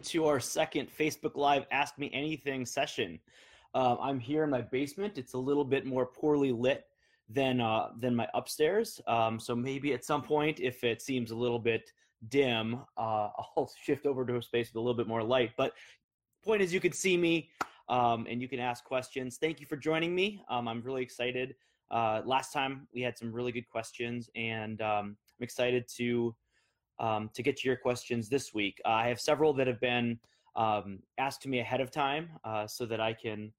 [0.00, 3.18] to our second Facebook Live Ask Me Anything session.
[3.74, 5.18] Uh, I'm here in my basement.
[5.18, 6.86] It's a little bit more poorly lit
[7.28, 9.00] than uh, than my upstairs.
[9.06, 11.92] Um, so maybe at some point, if it seems a little bit
[12.28, 15.52] dim, uh, I'll shift over to a space with a little bit more light.
[15.56, 15.74] But
[16.42, 17.50] point is, you can see me
[17.88, 19.36] um, and you can ask questions.
[19.36, 20.42] Thank you for joining me.
[20.48, 21.54] Um, I'm really excited.
[21.90, 26.34] Uh, last time we had some really good questions, and um, I'm excited to
[27.02, 28.80] um, to get to your questions this week.
[28.86, 30.18] Uh, I have several that have been
[30.56, 33.52] um, asked to me ahead of time uh, so that I can.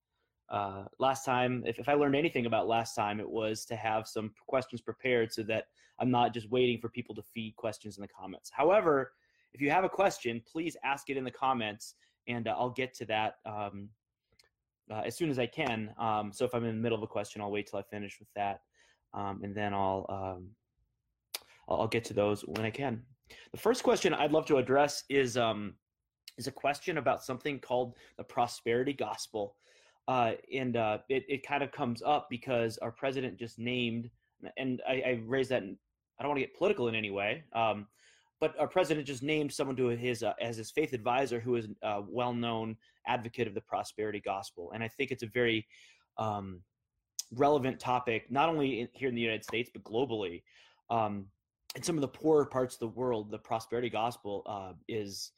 [0.50, 4.08] Uh, last time, if, if I learned anything about last time, it was to have
[4.08, 5.66] some questions prepared so that
[6.00, 8.52] I'm not just waiting for people to feed questions in the comments.
[8.54, 9.14] However,
[9.54, 11.96] if you have a question, please ask it in the comments
[12.28, 13.90] and uh, I'll get to that um,
[14.92, 15.94] uh, as soon as I can.
[15.98, 18.20] Um, so if I'm in the middle of a question, I'll wait till I finish
[18.20, 18.62] with that,
[19.14, 20.48] um, and then um, I'll,
[21.68, 23.04] I'll get to those when I can.
[23.52, 25.76] The first question I'd love to address is um,
[26.38, 29.56] is a question about something called the prosperity gospel,
[30.08, 34.10] uh, and uh, it it kind of comes up because our president just named,
[34.58, 35.64] and I, I raised that.
[35.64, 35.78] In,
[36.20, 37.88] I don't want to get political in any way, um,
[38.40, 41.68] but our president just named someone to his uh, as his faith advisor who is
[41.82, 45.66] a well-known advocate of the prosperity gospel, and I think it's a very
[46.18, 46.62] um,
[47.34, 50.44] relevant topic, not only in, here in the United States but globally.
[50.90, 51.26] Um,
[51.76, 55.32] in some of the poorer parts of the world, the prosperity gospel uh, is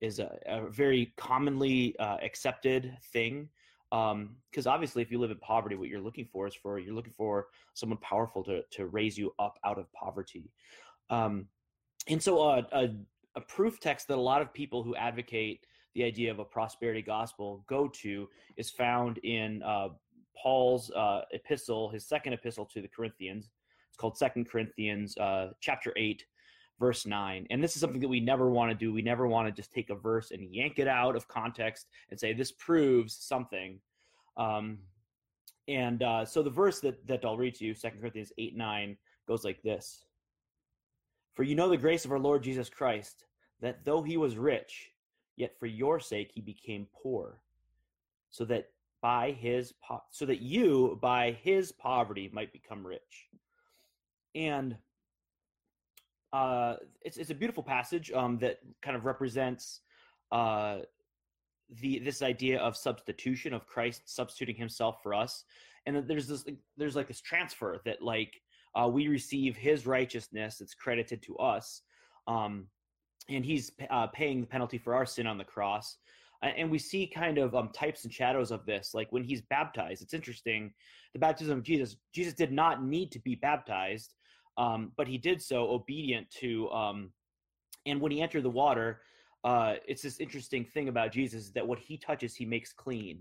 [0.00, 3.48] is a, a very commonly uh, accepted thing.
[3.90, 6.94] Because um, obviously, if you live in poverty, what you're looking for is for you're
[6.94, 10.50] looking for someone powerful to to raise you up out of poverty.
[11.10, 11.46] Um,
[12.08, 12.88] and so, uh, a,
[13.36, 17.02] a proof text that a lot of people who advocate the idea of a prosperity
[17.02, 19.88] gospel go to is found in uh,
[20.36, 23.50] Paul's uh, epistle, his second epistle to the Corinthians,
[23.94, 26.24] it's called Second Corinthians uh, chapter eight,
[26.80, 27.46] verse nine.
[27.50, 28.92] And this is something that we never want to do.
[28.92, 32.18] We never want to just take a verse and yank it out of context and
[32.18, 33.78] say this proves something.
[34.36, 34.78] Um,
[35.68, 38.96] and uh, so the verse that that I'll read to you, Second Corinthians eight nine,
[39.28, 40.06] goes like this:
[41.34, 43.26] For you know the grace of our Lord Jesus Christ,
[43.60, 44.90] that though he was rich,
[45.36, 47.38] yet for your sake he became poor,
[48.30, 48.70] so that
[49.00, 53.28] by his po- so that you by his poverty might become rich
[54.34, 54.76] and
[56.34, 59.82] uh, it's it's a beautiful passage um, that kind of represents
[60.32, 60.78] uh,
[61.80, 65.44] the this idea of substitution of Christ substituting Himself for us,
[65.86, 66.44] and that there's this
[66.76, 68.40] there's like this transfer that like
[68.74, 71.82] uh, we receive His righteousness that's credited to us,
[72.26, 72.66] um,
[73.28, 75.98] and He's uh, paying the penalty for our sin on the cross.
[76.42, 80.02] And we see kind of um, types and shadows of this, like when he's baptized.
[80.02, 80.74] It's interesting.
[81.14, 84.12] The baptism of Jesus, Jesus did not need to be baptized
[84.56, 86.70] um, but he did so obedient to.
[86.70, 87.10] Um,
[87.86, 89.00] and when he entered the water,
[89.44, 93.20] uh, it's this interesting thing about Jesus that what he touches, he makes clean.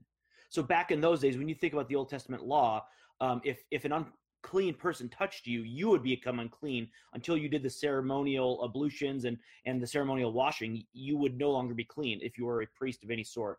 [0.50, 2.86] So back in those days, when you think about the Old Testament law,
[3.20, 7.64] um, if if an unclean person touched you, you would become unclean until you did
[7.64, 10.84] the ceremonial ablutions and and the ceremonial washing.
[10.94, 13.58] You would no longer be clean if you were a priest of any sort.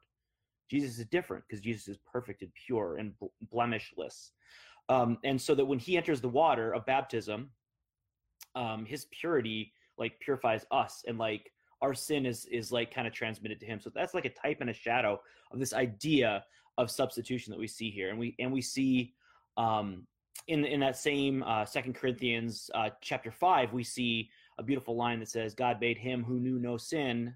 [0.70, 3.12] Jesus is different because Jesus is perfect and pure and
[3.52, 4.30] blemishless.
[4.88, 7.50] Um, and so that when he enters the water of baptism,
[8.54, 13.12] um, his purity like purifies us and like our sin is is like kind of
[13.12, 13.80] transmitted to him.
[13.80, 15.20] So that's like a type and a shadow
[15.52, 16.44] of this idea
[16.78, 18.10] of substitution that we see here.
[18.10, 19.14] And we and we see
[19.56, 20.06] um
[20.48, 24.28] in in that same uh second corinthians uh chapter 5 we see
[24.58, 27.32] a beautiful line that says god made him who knew no sin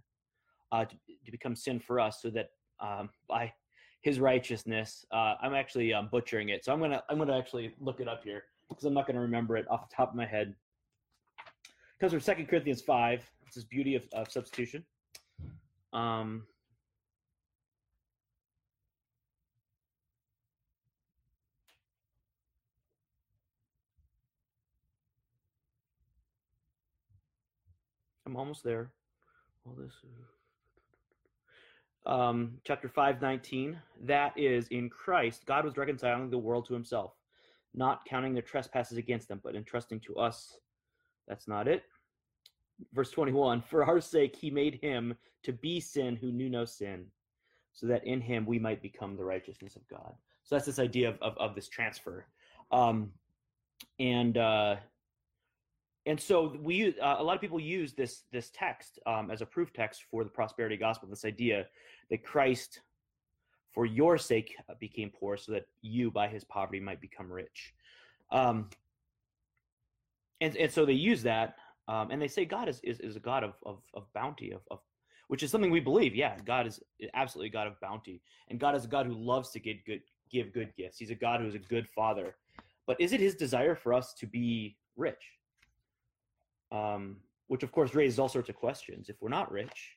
[0.73, 2.51] uh to, to become sin for us so that
[2.81, 3.53] um by
[4.03, 6.65] his righteousness uh i'm actually um, butchering it.
[6.65, 9.57] So i'm gonna i'm gonna actually look it up here because i'm not gonna remember
[9.57, 10.55] it off the top of my head
[12.01, 13.29] comes from Second Corinthians five.
[13.47, 14.85] It's this beauty of, of substitution.
[15.93, 16.45] Um,
[28.27, 28.91] I'm almost there.
[29.65, 29.93] All this.
[32.07, 37.13] Um, chapter 519 that is in christ god was reconciling the world to himself
[37.75, 40.57] not counting their trespasses against them but entrusting to us
[41.29, 41.83] that's not it.
[42.93, 45.15] Verse 21 For our sake, he made him
[45.45, 47.07] to be sin who knew no sin,
[47.73, 50.15] so that in him we might become the righteousness of God.
[50.45, 52.27] So that's this idea of, of, of this transfer.
[52.73, 53.13] Um,
[54.01, 54.77] and uh,
[56.07, 59.47] and so we uh, a lot of people use this this text um, as a
[59.47, 61.09] proof text for the prosperity gospel.
[61.09, 61.67] This idea
[62.11, 62.81] that Christ,
[63.73, 67.75] for your sake, became poor, so that you, by his poverty, might become rich.
[68.31, 68.71] Um,
[70.41, 71.57] and and so they use that,
[71.89, 74.61] um, and they say God is, is, is a God of, of, of bounty, of,
[74.71, 74.81] of
[75.29, 76.15] which is something we believe.
[76.15, 76.81] Yeah, God is
[77.15, 80.01] absolutely a God of bounty, and God is a God who loves to give good
[80.31, 80.99] give good gifts.
[80.99, 82.37] He's a God who is a good Father.
[82.87, 85.23] But is it His desire for us to be rich?
[86.71, 87.17] Um,
[87.49, 89.09] which of course raises all sorts of questions.
[89.09, 89.97] If we're not rich,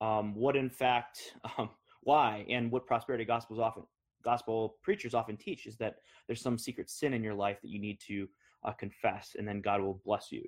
[0.00, 1.70] um, what in fact, um,
[2.02, 3.84] why, and what prosperity gospels often
[4.24, 5.96] gospel preachers often teach is that
[6.26, 8.28] there's some secret sin in your life that you need to
[8.64, 10.44] uh, confess, and then God will bless you.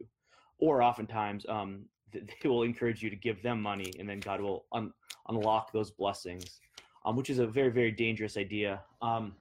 [0.58, 4.66] Or oftentimes, um, they will encourage you to give them money, and then God will
[4.72, 4.92] un-
[5.28, 6.60] unlock those blessings,
[7.04, 8.82] um, which is a very, very dangerous idea.
[9.00, 9.34] Um,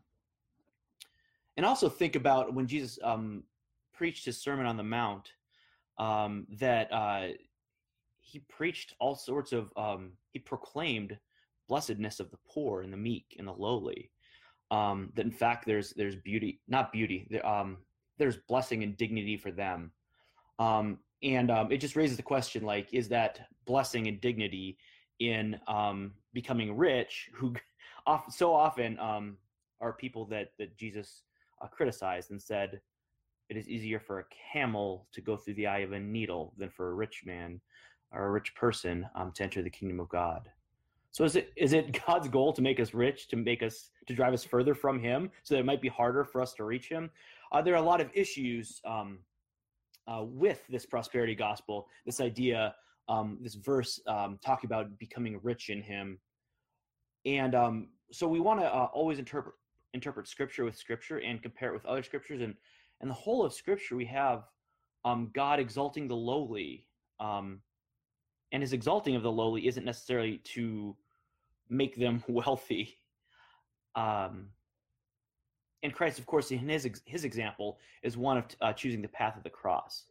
[1.57, 3.43] and also think about when Jesus um,
[3.93, 5.33] preached his Sermon on the Mount,
[5.97, 7.27] um, that uh,
[8.21, 11.17] he preached all sorts of, um, he proclaimed
[11.67, 14.09] blessedness of the poor and the meek and the lowly.
[14.71, 17.27] Um, that in fact there's there's beauty, not beauty.
[17.31, 17.77] There, um,
[18.19, 19.91] there's blessing and dignity for them.
[20.59, 24.77] Um, and um, it just raises the question like is that blessing and dignity
[25.19, 27.53] in um, becoming rich who
[28.29, 29.37] so often um,
[29.81, 31.23] are people that that jesus
[31.61, 32.79] uh, criticized and said
[33.49, 36.69] it is easier for a camel to go through the eye of a needle than
[36.69, 37.59] for a rich man
[38.11, 40.49] or a rich person um, to enter the kingdom of god
[41.11, 44.13] so is it is it god's goal to make us rich to make us to
[44.13, 46.87] drive us further from him so that it might be harder for us to reach
[46.87, 47.09] him
[47.51, 49.19] uh, there are a lot of issues um,
[50.07, 52.73] uh, with this prosperity gospel, this idea,
[53.07, 56.19] um, this verse um, talking about becoming rich in Him,
[57.25, 59.55] and um, so we want to uh, always interpret
[59.93, 62.55] interpret Scripture with Scripture and compare it with other Scriptures, and
[63.01, 64.43] and the whole of Scripture we have
[65.05, 66.87] um, God exalting the lowly,
[67.19, 67.61] um,
[68.51, 70.95] and His exalting of the lowly isn't necessarily to
[71.69, 72.97] make them wealthy.
[73.95, 74.49] Um,
[75.83, 79.37] and Christ, of course, in his his example is one of uh, choosing the path
[79.37, 80.05] of the cross,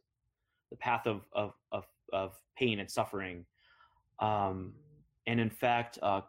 [0.71, 3.45] the path of of of, of pain and suffering,
[4.19, 4.73] um,
[5.27, 6.21] and in fact, uh,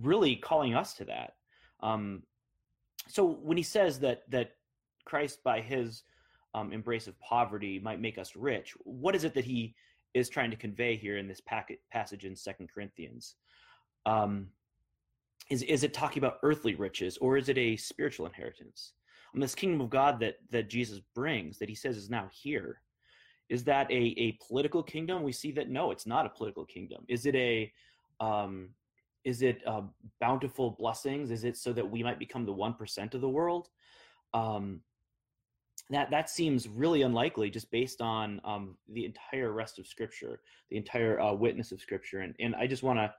[0.00, 1.34] really calling us to that.
[1.80, 2.22] Um,
[3.08, 4.52] so when he says that that
[5.04, 6.02] Christ, by his
[6.54, 9.74] um, embrace of poverty, might make us rich, what is it that he
[10.14, 13.34] is trying to convey here in this packet, passage in Second Corinthians?
[14.06, 14.48] Um,
[15.50, 18.92] is is it talking about earthly riches or is it a spiritual inheritance?
[19.34, 22.80] On this kingdom of god that that jesus brings that he says is now here
[23.48, 25.22] is that a a political kingdom?
[25.22, 27.04] We see that no it's not a political kingdom.
[27.08, 27.72] Is it a
[28.20, 28.70] um
[29.24, 29.82] is it uh,
[30.20, 31.32] bountiful blessings?
[31.32, 33.68] Is it so that we might become the 1% of the world?
[34.34, 34.80] Um
[35.90, 40.76] that that seems really unlikely just based on um, the entire rest of scripture the
[40.76, 42.20] entire uh, witness of scripture.
[42.20, 43.14] And and i just want to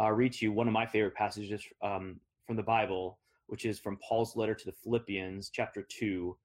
[0.00, 3.18] uh, read to you one of my favorite passages um, from the Bible,
[3.48, 6.36] which is from Paul's letter to the Philippians, chapter 2.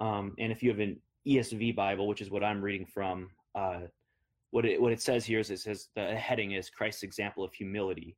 [0.00, 3.80] Um, and if you have an ESV Bible, which is what I'm reading from, uh,
[4.50, 7.52] what, it, what it says here is it says the heading is Christ's example of
[7.52, 8.16] humility.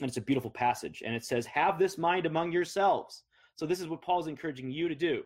[0.00, 1.02] And it's a beautiful passage.
[1.04, 3.24] And it says, Have this mind among yourselves.
[3.56, 5.22] So this is what Paul's encouraging you to do.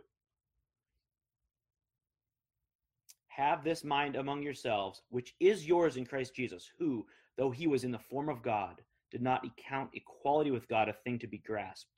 [3.28, 7.84] Have this mind among yourselves, which is yours in Christ Jesus, who, though he was
[7.84, 11.38] in the form of God, did not count equality with God a thing to be
[11.38, 11.90] grasped,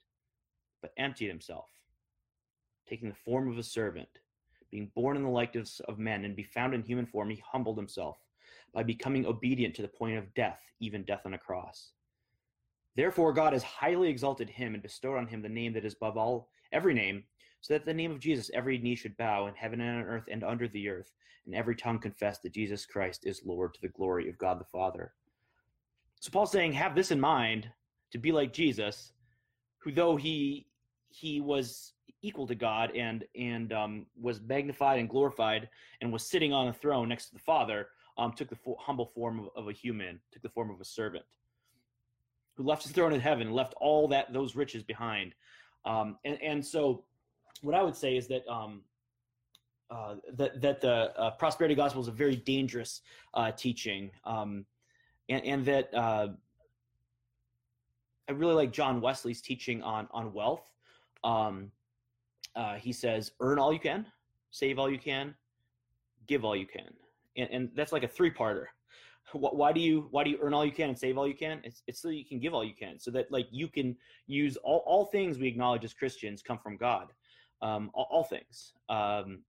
[0.81, 1.69] but emptied himself,
[2.87, 4.09] taking the form of a servant.
[4.69, 7.77] Being born in the likeness of men and be found in human form, he humbled
[7.77, 8.17] himself
[8.73, 11.91] by becoming obedient to the point of death, even death on a cross.
[12.95, 16.17] Therefore, God has highly exalted him and bestowed on him the name that is above
[16.17, 17.23] all every name,
[17.61, 20.25] so that the name of Jesus every knee should bow in heaven and on earth
[20.29, 21.13] and under the earth,
[21.45, 24.65] and every tongue confess that Jesus Christ is Lord to the glory of God the
[24.65, 25.13] Father.
[26.19, 27.69] So Paul's saying, have this in mind
[28.11, 29.13] to be like Jesus,
[29.79, 30.67] who though he
[31.09, 35.69] he was equal to God and and um, was magnified and glorified
[36.01, 39.05] and was sitting on a throne next to the Father, um, took the fo- humble
[39.05, 41.25] form of, of, a human, took the form of a servant,
[42.55, 45.33] who left his throne in heaven, left all that those riches behind,
[45.85, 47.03] um, and and so
[47.61, 48.81] what I would say is that um,
[49.89, 53.01] uh, that that the uh, prosperity gospel is a very dangerous
[53.33, 54.11] uh, teaching.
[54.25, 54.65] Um,
[55.29, 56.29] and, and that uh,
[58.29, 60.69] I really like John Wesley's teaching on on wealth.
[61.23, 61.71] Um,
[62.55, 64.05] uh, he says, "Earn all you can,
[64.51, 65.35] save all you can,
[66.27, 66.93] give all you can,"
[67.37, 68.65] and, and that's like a three-parter.
[69.33, 71.59] Why do you why do you earn all you can and save all you can?
[71.63, 74.55] It's it's so you can give all you can, so that like you can use
[74.57, 77.07] all all things we acknowledge as Christians come from God,
[77.61, 78.73] um, all, all things.
[78.87, 79.39] Um,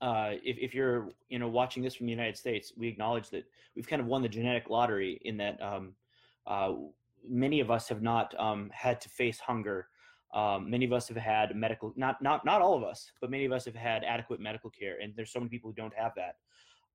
[0.00, 3.44] uh, if, if you're you know watching this from the United States, we acknowledge that
[3.74, 5.92] we've kind of won the genetic lottery in that um,
[6.46, 6.72] uh,
[7.28, 9.88] many of us have not um, had to face hunger.
[10.32, 13.44] Um, many of us have had medical not not not all of us, but many
[13.44, 16.12] of us have had adequate medical care, and there's so many people who don't have
[16.16, 16.36] that.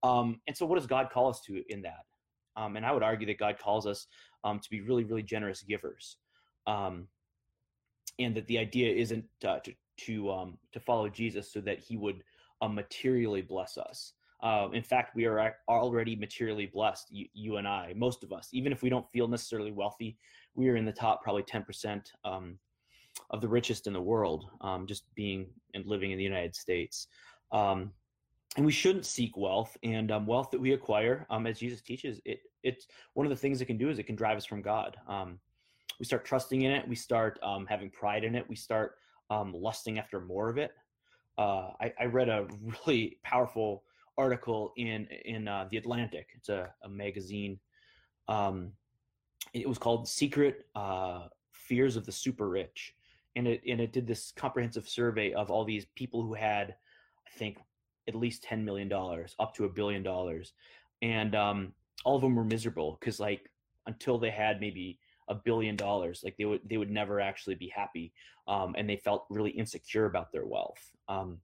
[0.07, 2.05] Um, and so, what does God call us to in that?
[2.57, 4.07] um, and I would argue that God calls us
[4.43, 6.17] um, to be really, really generous givers,
[6.67, 7.07] and
[8.19, 12.24] that the idea isn't uh, to to to follow Jesus so that He would
[12.65, 14.13] uh, materially bless us.
[14.43, 18.50] Uh, in fact, we are already materially blessed, you, you, and I, most of us.
[18.51, 20.17] Even if we don't feel necessarily wealthy,
[20.55, 22.57] we are in the top probably ten percent um,
[23.31, 27.07] of the richest in the world, um, just being and living in the United States.
[27.51, 27.91] Um,
[28.57, 32.22] and we shouldn't seek wealth and um, wealth that we acquire um, as jesus teaches
[32.24, 34.62] it it's one of the things it can do is it can drive us from
[34.62, 35.38] god um,
[36.00, 38.95] we start trusting in it we start having pride in it we start
[39.29, 40.72] lusting after more of it
[41.38, 42.48] uh, I, I, read a
[42.86, 43.84] really powerful
[44.18, 46.30] article in in uh, the atlantic.
[46.36, 47.60] It's a, a magazine.
[48.27, 48.72] Um,
[49.54, 52.94] it was called secret uh, fears of the super rich.
[53.36, 56.75] And it and it did this comprehensive survey of all these people who had
[57.27, 57.58] i think
[58.08, 60.54] at least ten million dollars, up to a billion dollars,
[61.01, 61.74] and um,
[62.04, 63.50] all of them were miserable because like
[63.88, 67.72] until they had maybe a billion dollars, like they would they would never actually be
[67.75, 68.13] happy,
[68.48, 71.39] um, and they felt really insecure about their wealth because um,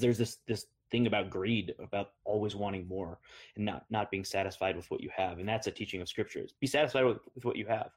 [0.00, 3.18] there's this this thing about greed about always wanting more
[3.56, 6.54] and not not being satisfied with what you have and that's a teaching of scriptures
[6.62, 7.90] be satisfied with, with what you have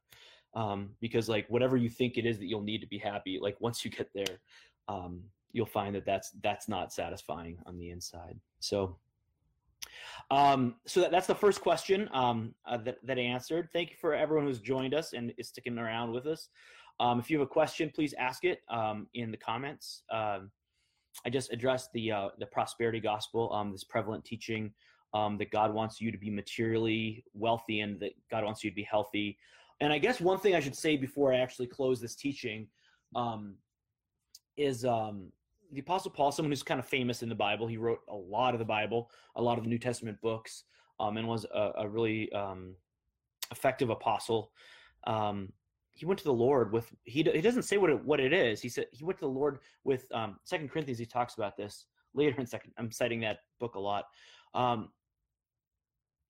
[0.56, 3.56] um, because like whatever you think it is that you'll need to be happy like
[3.62, 4.42] once you get there
[4.90, 5.22] um,
[5.54, 8.40] you'll find that that's that's not satisfying on the inside.
[8.60, 8.98] So,
[10.30, 13.70] um, so that, that's the first question um, uh, that that I answered.
[13.74, 16.50] Thank you for everyone who's joined us and is sticking around with us.
[17.00, 20.04] Um, if you have a question, please ask it um, in the comments.
[20.12, 20.52] Um,
[21.26, 24.74] I just addressed the uh, the prosperity gospel, um, this prevalent teaching
[25.14, 28.88] that God wants you to be materially wealthy and that God wants you to be
[28.90, 29.38] healthy.
[29.82, 32.68] And I guess one thing I should say before I actually close this teaching
[34.58, 35.32] is um,
[35.72, 38.54] the Apostle Paul, someone who's kind of famous in the Bible, he wrote a lot
[38.54, 40.64] of the Bible, a lot of the New Testament books,
[41.00, 42.76] um, and was a, a really um,
[43.52, 44.52] effective apostle.
[45.06, 45.52] Um,
[45.94, 48.62] he went to the Lord with he he doesn't say what it what it is.
[48.62, 51.00] He said he went to the Lord with um, Second Corinthians.
[51.00, 52.72] He talks about this later in second.
[52.78, 54.06] I'm citing that book a lot.
[54.54, 54.90] Um,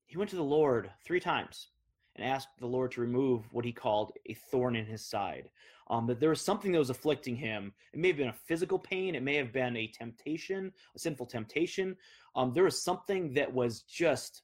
[0.05, 1.69] he went to the Lord three times
[2.15, 5.49] and asked the Lord to remove what he called a thorn in his side
[5.91, 7.73] um, that there was something that was afflicting him.
[7.93, 11.25] It may have been a physical pain, it may have been a temptation, a sinful
[11.25, 11.97] temptation.
[12.35, 14.43] Um, there was something that was just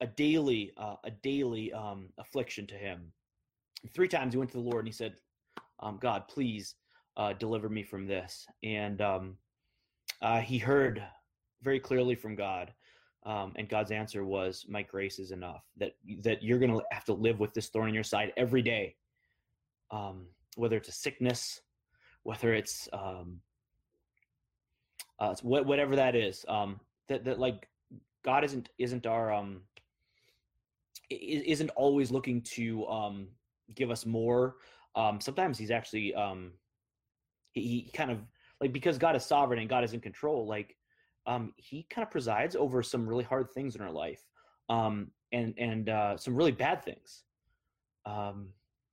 [0.00, 3.12] a daily, uh, a daily um, affliction to him.
[3.92, 5.14] Three times he went to the Lord and he said,
[5.80, 6.76] um, "God, please
[7.16, 9.36] uh, deliver me from this." And um,
[10.22, 11.02] uh, he heard
[11.62, 12.72] very clearly from God.
[13.26, 15.64] Um, and God's answer was, "My grace is enough.
[15.78, 18.62] That that you're going to have to live with this thorn in your side every
[18.62, 18.96] day,
[19.90, 20.26] um,
[20.56, 21.60] whether it's a sickness,
[22.22, 23.40] whether it's um,
[25.18, 26.44] uh, whatever that is.
[26.48, 27.68] Um, that that like
[28.22, 29.62] God isn't isn't our um
[31.10, 33.28] isn't always looking to um
[33.74, 34.56] give us more.
[34.96, 36.52] Um, sometimes he's actually um
[37.52, 38.18] he, he kind of
[38.60, 40.46] like because God is sovereign and God is in control.
[40.46, 40.76] Like
[41.26, 44.22] um, he kind of presides over some really hard things in our life
[44.68, 47.24] um, and and uh, some really bad things.
[48.06, 48.48] Um,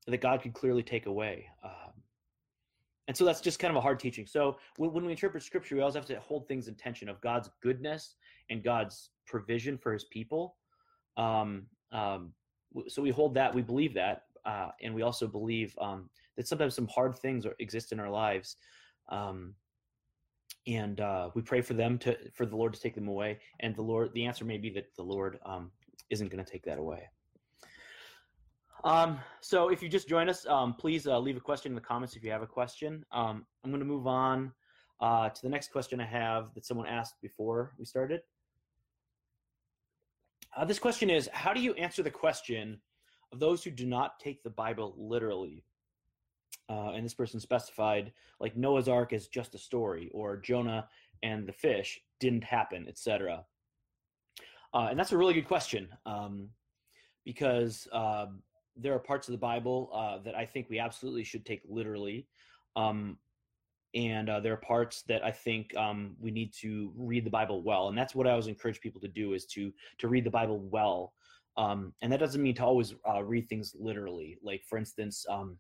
[0.07, 1.47] that God could clearly take away.
[1.63, 1.91] Um,
[3.07, 4.25] and so that's just kind of a hard teaching.
[4.25, 7.19] So when, when we interpret scripture, we always have to hold things in tension of
[7.21, 8.15] God's goodness
[8.49, 10.55] and God's provision for his people.
[11.17, 12.33] Um, um,
[12.87, 15.75] so we hold that, we believe that, uh, and we also believe
[16.37, 18.55] that sometimes some hard things are, exist in our lives.
[19.09, 19.53] Um,
[20.67, 23.39] and uh, we pray for them to, for the Lord to take them away.
[23.59, 25.71] And the Lord, the answer may be that the Lord um,
[26.09, 27.09] isn't going to take that away.
[28.83, 31.81] Um, so if you just join us, um, please uh, leave a question in the
[31.81, 33.05] comments if you have a question.
[33.11, 34.51] Um, I'm going to move on
[34.99, 38.21] uh, to the next question I have that someone asked before we started.
[40.55, 42.79] Uh, this question is How do you answer the question
[43.31, 45.63] of those who do not take the Bible literally?
[46.71, 50.87] Uh, and this person specified like Noah's Ark is just a story, or Jonah
[51.21, 53.43] and the fish didn't happen, etc.
[54.73, 56.47] Uh, and that's a really good question um,
[57.25, 58.41] because um,
[58.77, 62.25] there are parts of the Bible uh, that I think we absolutely should take literally.
[62.77, 63.17] Um,
[63.93, 67.61] and uh, there are parts that I think um, we need to read the Bible
[67.61, 70.31] well, and that's what I always encourage people to do is to to read the
[70.31, 71.11] Bible well.
[71.57, 74.37] Um, and that doesn't mean to always uh, read things literally.
[74.41, 75.57] Like for instance, um,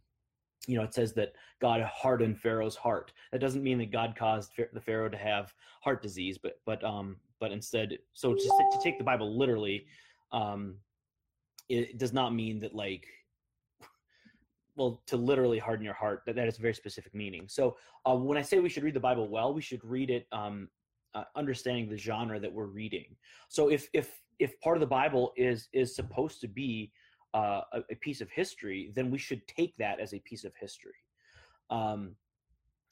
[0.67, 3.11] you know, it says that God hardened Pharaoh's heart.
[3.31, 7.17] That doesn't mean that God caused the Pharaoh to have heart disease, but but um,
[7.39, 9.85] but instead, so to, to take the Bible literally,
[10.31, 10.75] um,
[11.69, 13.07] it does not mean that like
[14.75, 17.75] well to literally harden your heart that that is a very specific meaning so
[18.05, 20.69] uh, when i say we should read the bible well we should read it um,
[21.13, 23.17] uh, understanding the genre that we're reading
[23.49, 26.91] so if if if part of the Bible is is supposed to be
[27.33, 30.53] uh, a, a, piece of history, then we should take that as a piece of
[30.59, 30.95] history.
[31.69, 32.15] Um,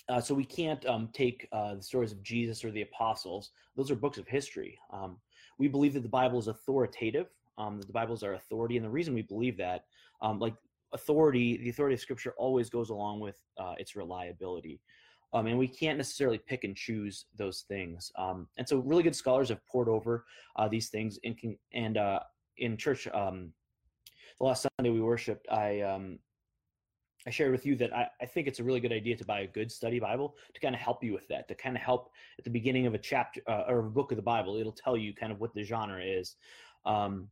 [0.07, 3.91] uh, so we can't um, take uh, the stories of Jesus or the apostles; those
[3.91, 4.77] are books of history.
[4.91, 5.17] Um,
[5.57, 7.27] we believe that the Bible is authoritative.
[7.57, 9.83] Um, that the Bibles are authority, and the reason we believe that,
[10.21, 10.55] um, like
[10.93, 14.79] authority, the authority of Scripture always goes along with uh, its reliability.
[15.33, 18.11] Um, and we can't necessarily pick and choose those things.
[18.17, 21.19] Um, and so, really good scholars have poured over uh, these things.
[21.23, 22.21] In, and uh,
[22.57, 23.53] in church, um,
[24.39, 26.19] the last Sunday we worshipped, I um,
[27.27, 29.41] I shared with you that I, I, think it's a really good idea to buy
[29.41, 31.47] a good study Bible to kind of help you with that.
[31.49, 34.15] To kind of help at the beginning of a chapter uh, or a book of
[34.15, 36.35] the Bible, it'll tell you kind of what the genre is.
[36.85, 37.27] Um,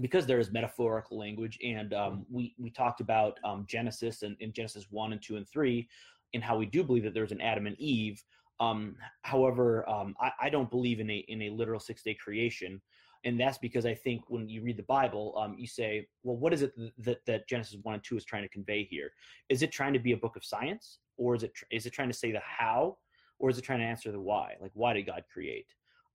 [0.00, 4.86] because there is metaphorical language, and um, we we talked about Genesis and in Genesis
[4.90, 5.88] one and two and three
[6.32, 8.22] in how we do believe that there's an Adam and Eve.
[8.60, 12.80] Um, however, um, I, I, don't believe in a in a literal six day creation,
[13.24, 16.52] and that's because I think when you read the Bible, um, you say, well, what
[16.52, 19.10] is it that that Genesis one and two is trying to convey here?
[19.48, 22.08] Is it trying to be a book of science, or is it is it trying
[22.08, 22.98] to say the how,
[23.38, 24.54] or is it trying to answer the why?
[24.60, 25.66] Like, why did God create?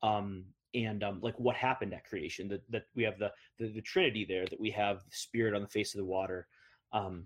[0.03, 3.81] Um, and um, like what happened at creation that, that we have the, the, the
[3.81, 6.47] trinity there that we have the spirit on the face of the water
[6.93, 7.25] um,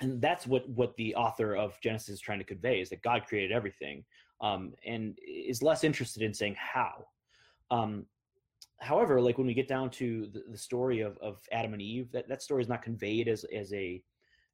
[0.00, 3.26] and that's what what the author of Genesis is trying to convey is that God
[3.26, 4.04] created everything,
[4.40, 7.06] um, and is less interested in saying how.
[7.70, 8.06] Um,
[8.80, 12.10] however, like when we get down to the, the, story of, of Adam and Eve,
[12.12, 14.02] that, that story is not conveyed as as a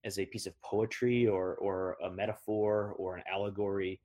[0.04, 4.00] as a piece of poetry or or a metaphor or an allegory.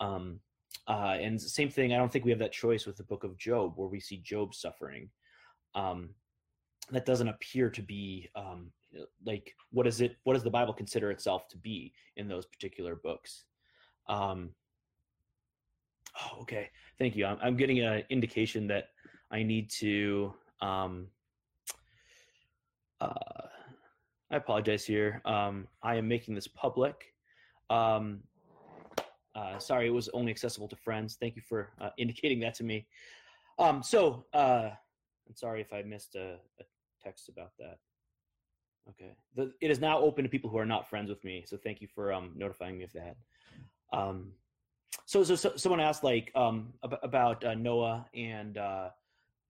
[0.00, 0.40] Um,
[0.86, 3.36] uh, and same thing, I don't think we have that choice with the book of
[3.36, 5.10] Job, where we see Job suffering.
[5.74, 6.10] Um,
[6.90, 8.70] that doesn't appear to be um,
[9.24, 12.96] like what is it what does the bible consider itself to be in those particular
[12.96, 13.44] books
[14.08, 14.50] um
[16.20, 18.88] oh, okay thank you i'm, I'm getting an indication that
[19.30, 21.06] i need to um
[23.00, 23.46] uh
[24.30, 27.14] i apologize here um i am making this public
[27.70, 28.20] um
[29.34, 32.64] uh sorry it was only accessible to friends thank you for uh, indicating that to
[32.64, 32.86] me
[33.58, 34.70] um so uh
[35.28, 36.64] i'm sorry if i missed a, a
[37.02, 37.78] text about that
[38.90, 39.12] Okay.
[39.34, 41.44] The, it is now open to people who are not friends with me.
[41.46, 43.16] So thank you for um, notifying me of that.
[43.92, 44.32] Um,
[45.04, 48.88] so, so, so, someone asked like um, about uh, Noah and uh,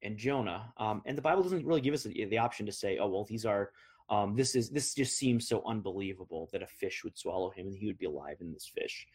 [0.03, 2.99] and Jonah, um, and the Bible doesn't really give us the, the option to say,
[2.99, 3.73] oh well, these are
[4.11, 7.77] um, this is this just seems so unbelievable that a fish would swallow him and
[7.77, 9.07] he would be alive in this fish.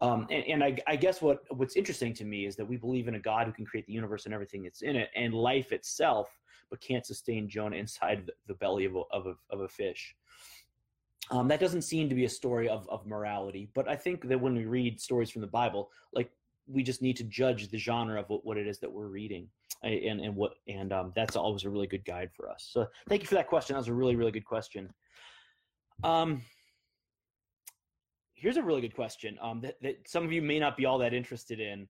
[0.00, 3.08] Um, and, and I, I, guess what what's interesting to me is that we believe
[3.08, 5.72] in a God who can create the universe and everything that's in it, and life
[5.72, 6.30] itself
[6.70, 10.14] but can't sustain Jonah inside the belly of a, of a, of a fish.
[11.30, 14.40] Um, that doesn't seem to be a story of, of morality, but I think that
[14.40, 16.30] when we read stories from the Bible, like
[16.68, 19.48] we just need to judge the genre of what, what it is that we're reading,
[19.82, 22.68] and and what and um, that's always a really good guide for us.
[22.70, 23.74] So thank you for that question.
[23.74, 24.92] That was a really really good question.
[26.04, 26.42] Um,
[28.34, 30.98] here's a really good question um, that, that some of you may not be all
[30.98, 31.88] that interested in.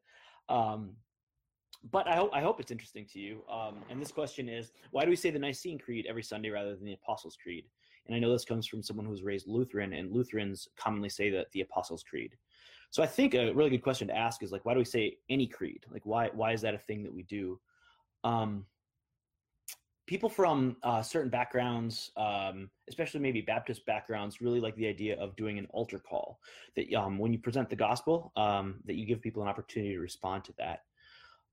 [0.48, 0.92] Um,
[1.90, 3.42] but I hope I hope it's interesting to you.
[3.50, 6.74] Um, and this question is, why do we say the Nicene Creed every Sunday rather
[6.74, 7.66] than the Apostles' Creed?
[8.06, 11.30] And I know this comes from someone who was raised Lutheran, and Lutherans commonly say
[11.30, 12.32] that the Apostles' Creed.
[12.90, 15.18] So I think a really good question to ask is like, why do we say
[15.28, 15.84] any creed?
[15.90, 17.60] Like, why why is that a thing that we do?
[18.24, 18.64] Um,
[20.06, 25.36] people from uh, certain backgrounds, um, especially maybe Baptist backgrounds, really like the idea of
[25.36, 26.40] doing an altar call.
[26.76, 30.00] That um, when you present the gospel, um, that you give people an opportunity to
[30.00, 30.80] respond to that.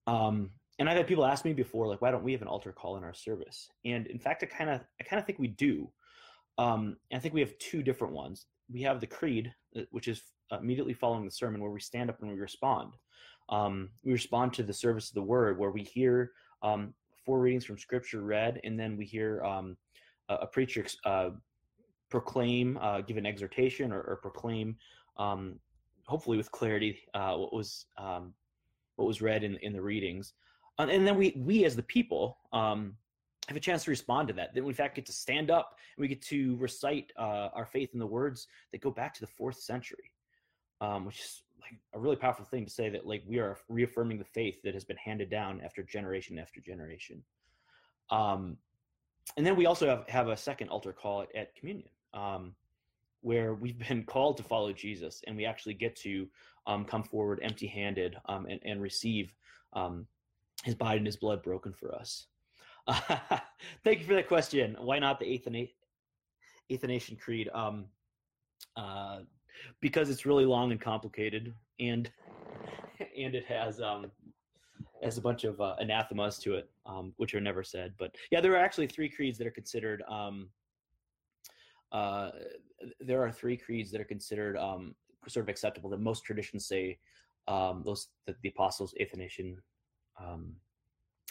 [0.08, 2.72] Um, and I've had people ask me before, like, why don't we have an altar
[2.72, 3.70] call in our service?
[3.84, 5.90] And in fact, I kind of, I kind of think we do.
[6.58, 8.46] Um, I think we have two different ones.
[8.72, 10.22] We have the creed, uh, which is
[10.52, 12.94] immediately following the sermon, where we stand up and we respond.
[13.50, 16.32] Um, we respond to the service of the word, where we hear
[16.64, 16.94] um,
[17.26, 19.78] four readings from Scripture read, and then we hear um,
[20.30, 21.30] a, a, preacher uh,
[22.10, 24.76] proclaim, uh, give an exhortation, or, or proclaim,
[25.18, 25.60] um,
[26.06, 28.34] hopefully with clarity, uh, what was um,
[28.96, 30.34] what was read in, in the readings.
[30.78, 32.96] Um, and then we, we as the people, um,
[33.48, 34.54] have a chance to respond to that.
[34.54, 37.66] Then we in fact get to stand up and we get to recite uh, our
[37.66, 40.12] faith in the words that go back to the fourth century,
[40.82, 44.18] um, which is like a really powerful thing to say that like we are reaffirming
[44.18, 47.24] the faith that has been handed down after generation after generation.
[48.12, 48.58] Um,
[49.38, 52.54] and then we also have, have a second altar call at, at communion, um,
[53.22, 56.28] where we've been called to follow Jesus and we actually get to
[56.68, 59.34] um, come forward empty handed um, and, and, receive
[59.74, 60.08] um,
[60.64, 62.28] his body and his blood broken for us.
[63.84, 64.76] thank you for that question.
[64.80, 65.76] Why not the eighth and eighth,
[66.72, 67.50] Athanasian Creed?
[67.54, 67.86] Um,
[68.76, 69.20] uh,
[69.82, 72.10] because it's really long and complicated, and
[73.18, 74.12] and it has um,
[75.04, 77.94] has a bunch of uh, anathemas to it, um, which are never said.
[77.98, 80.04] But yeah, there are actually three creeds that are considered.
[80.10, 80.50] Um,
[81.92, 82.32] uh,
[83.00, 84.96] there are three creeds that are considered um,
[85.28, 85.90] sort of acceptable.
[85.90, 87.00] That most traditions say
[87.48, 89.58] um, those the, the Apostles' Athanasian
[90.20, 90.56] um,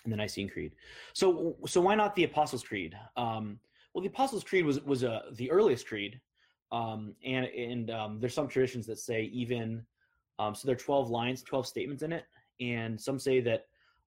[0.05, 0.73] and the Nicene Creed.
[1.13, 2.97] So so why not the Apostles' Creed?
[3.17, 3.59] Um,
[3.93, 6.21] well, the Apostles' Creed was was uh, the earliest creed,
[6.75, 9.85] um, and and um, there's some traditions that say even
[10.41, 12.25] um, so there are 12 lines, 12 statements in it,
[12.61, 13.67] and some say that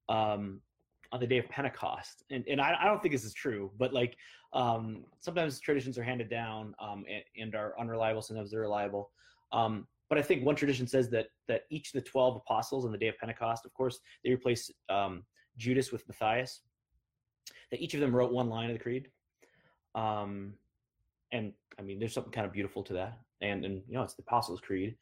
[0.10, 0.60] um,
[1.14, 3.94] on the day of Pentecost, and, and I, I don't think this is true, but
[3.94, 4.18] like
[4.52, 9.12] um, sometimes traditions are handed down um, and, and, are unreliable, sometimes they're reliable.
[9.54, 12.92] Um, but I think one tradition says that that each of the 12 apostles on
[12.92, 15.24] the day of Pentecost, of course, they replace um,
[15.58, 16.62] Judas with Matthias,
[17.72, 19.08] that each of them wrote one line of the creed.
[19.96, 20.54] Um,
[21.32, 23.20] and I mean, there's something kind of beautiful to that.
[23.42, 24.96] And, and you know, it's the Apostles' Creed.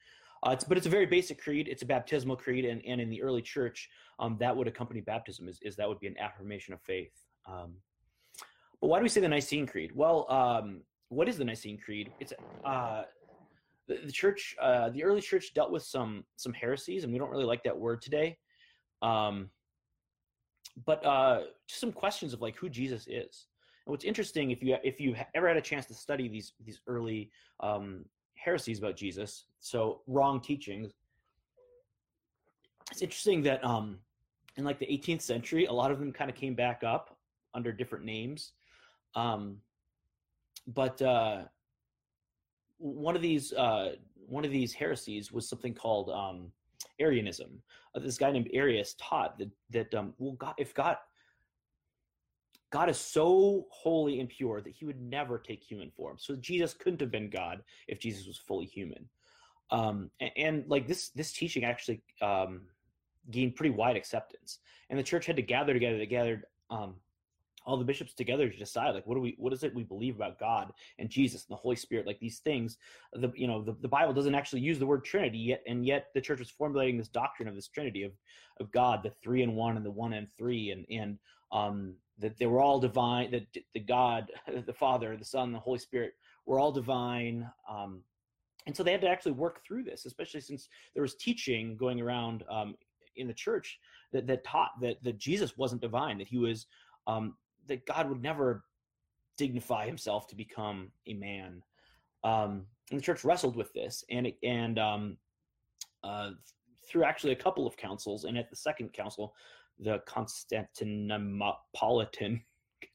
[0.46, 1.68] Uh, it's, but it's a very basic creed.
[1.68, 5.48] It's a baptismal creed, and, and in the early church, um, that would accompany baptism.
[5.48, 7.12] Is, is that would be an affirmation of faith.
[7.48, 7.74] Um,
[8.80, 9.92] but why do we say the Nicene Creed?
[9.96, 12.12] Well, um, what is the Nicene Creed?
[12.20, 12.34] It's
[12.64, 13.04] uh,
[13.88, 14.56] the, the, church.
[14.62, 17.78] Uh, the early church dealt with some some heresies, and we don't really like that
[17.78, 18.38] word today.
[19.02, 19.50] Um,
[20.86, 23.48] but uh, just some questions of like who Jesus is.
[23.86, 26.82] And what's interesting, if you if you ever had a chance to study these these
[26.88, 30.92] early um, heresies about Jesus, so wrong teachings.
[32.92, 33.98] It's interesting that um,
[34.58, 37.18] in like the 18th century, a lot of them kind of came back up
[37.54, 38.52] under different names.
[39.16, 39.58] Um,
[40.68, 41.44] but uh,
[42.78, 43.96] one of these uh,
[44.28, 46.52] one of these heresies was something called um,
[47.00, 47.62] Arianism.
[47.96, 50.98] Uh, this guy named Arius taught that that um, well, God, if God
[52.76, 56.18] God is so holy and pure that he would never take human form.
[56.20, 59.08] So Jesus couldn't have been God if Jesus was fully human.
[59.72, 62.64] Um, and, and, like this, this teaching actually um,
[63.32, 64.60] gained pretty wide acceptance,
[64.90, 65.98] and the church had to gather together.
[65.98, 66.96] They gathered um,
[67.66, 70.18] all the bishops together to decide, like, what do we, what is it we believe
[70.18, 72.06] about God and Jesus and the Holy Spirit?
[72.06, 72.78] Like these things,
[73.14, 76.08] the you know, the, the Bible doesn't actually use the word Trinity yet, and yet
[76.14, 78.12] the church was formulating this doctrine of this Trinity of
[78.60, 81.18] of God, the three and one and the one and three, and and
[81.56, 84.32] um, that they were all divine, that the God,
[84.66, 86.14] the Father, the Son, the Holy Spirit
[86.46, 87.50] were all divine.
[87.70, 88.02] Um,
[88.68, 92.02] and so they had to actually work through this, especially since there was teaching going
[92.02, 92.76] around um,
[93.16, 93.80] in the church
[94.12, 96.68] that, that taught that, that Jesus wasn't divine, that he was,
[97.08, 97.36] um,
[97.68, 98.66] that God would never
[99.38, 101.62] dignify himself to become a man.
[102.24, 105.18] Um, and the church wrestled with this, and and um,
[106.04, 106.32] uh,
[106.88, 109.34] through actually a couple of councils, and at the second council,
[109.80, 112.42] the Constantinopolitan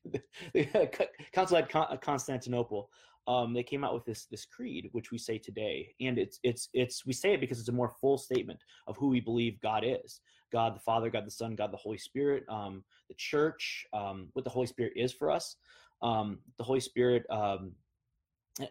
[1.32, 2.88] Council at Constantinople.
[3.26, 6.68] Um, they came out with this this creed, which we say today, and it's it's
[6.72, 9.84] it's we say it because it's a more full statement of who we believe God
[9.86, 10.20] is:
[10.52, 14.44] God the Father, God the Son, God the Holy Spirit, um, the Church, um, what
[14.44, 15.56] the Holy Spirit is for us,
[16.02, 17.72] um, the Holy Spirit, um,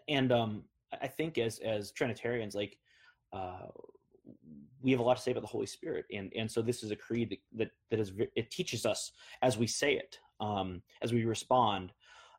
[0.07, 0.63] and um,
[1.01, 2.77] I think as as Trinitarians, like
[3.31, 3.67] uh,
[4.81, 6.91] we have a lot to say about the Holy Spirit, and and so this is
[6.91, 9.11] a creed that that, that is it teaches us
[9.41, 11.91] as we say it, um, as we respond,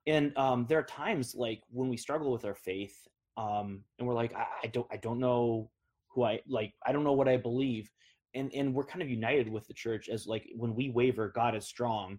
[0.07, 2.97] and um, there are times like when we struggle with our faith,
[3.37, 5.71] um, and we're like, I, I don't I don't know
[6.09, 7.91] who I like, I don't know what I believe,
[8.35, 11.55] and and we're kind of united with the church as like when we waver, God
[11.55, 12.19] is strong,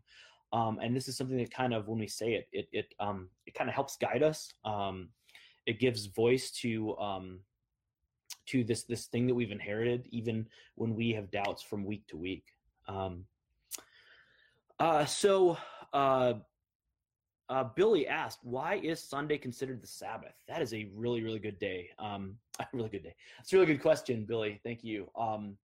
[0.53, 3.29] um, and this is something that kind of when we say it, it it um
[3.45, 4.53] it kind of helps guide us.
[4.65, 5.09] Um,
[5.65, 7.39] it gives voice to um
[8.51, 12.17] to this this thing that we've inherited, even when we have doubts from week to
[12.17, 12.45] week.
[12.87, 13.25] Um,
[14.79, 15.57] uh, so
[15.93, 16.33] uh,
[17.49, 21.59] uh, Billy asked, "Why is Sunday considered the Sabbath?" That is a really really good
[21.59, 21.89] day.
[21.97, 23.15] Um, a really good day.
[23.39, 24.59] It's a really good question, Billy.
[24.63, 25.09] Thank you.
[25.17, 25.57] Um,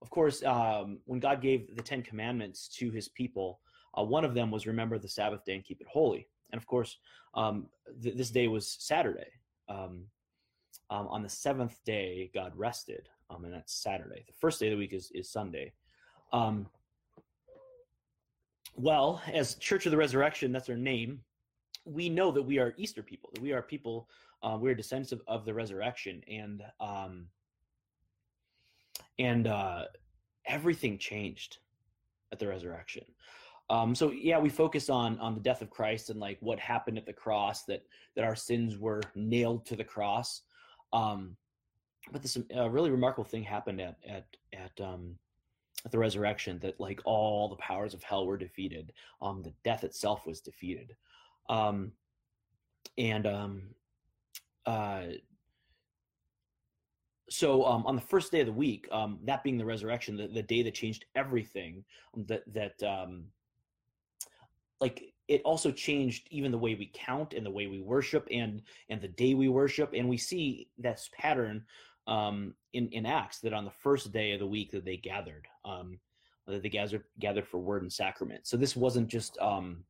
[0.00, 3.60] of course, um, when God gave the Ten Commandments to His people,
[3.98, 6.28] uh, one of them was remember the Sabbath day and keep it holy.
[6.52, 6.96] And of course,
[7.34, 7.66] um,
[8.02, 9.30] th- this day was Saturday.
[9.68, 10.04] Um,
[10.90, 14.24] um, on the seventh day, God rested, um, and that's Saturday.
[14.26, 15.72] The first day of the week is, is Sunday.
[16.32, 16.66] Um,
[18.76, 21.20] well, as Church of the Resurrection, that's our name,
[21.84, 24.08] we know that we are Easter people, that we are people,
[24.42, 27.26] uh, we are descendants of, of the resurrection, and um,
[29.18, 29.84] and uh,
[30.46, 31.58] everything changed
[32.32, 33.04] at the resurrection.
[33.70, 36.98] Um, so yeah, we focus on on the death of Christ and like what happened
[36.98, 37.84] at the cross, that
[38.16, 40.42] that our sins were nailed to the cross.
[40.92, 41.36] Um,
[42.12, 45.16] but this uh, really remarkable thing happened at at at um,
[45.84, 48.92] at the resurrection that like all the powers of hell were defeated.
[49.20, 50.96] Um, the death itself was defeated,
[51.48, 51.92] um,
[52.96, 53.62] and um,
[54.66, 55.02] uh,
[57.30, 60.28] so um, on the first day of the week, um, that being the resurrection, the,
[60.28, 61.84] the day that changed everything,
[62.16, 63.24] um, that that um,
[64.80, 68.62] like it also changed even the way we count and the way we worship and
[68.88, 71.64] and the day we worship, and we see this pattern
[72.06, 75.46] um, in in Acts that on the first day of the week that they gathered,
[75.64, 75.98] um,
[76.46, 78.46] that they gathered gathered for word and sacrament.
[78.46, 79.84] So this wasn't just um,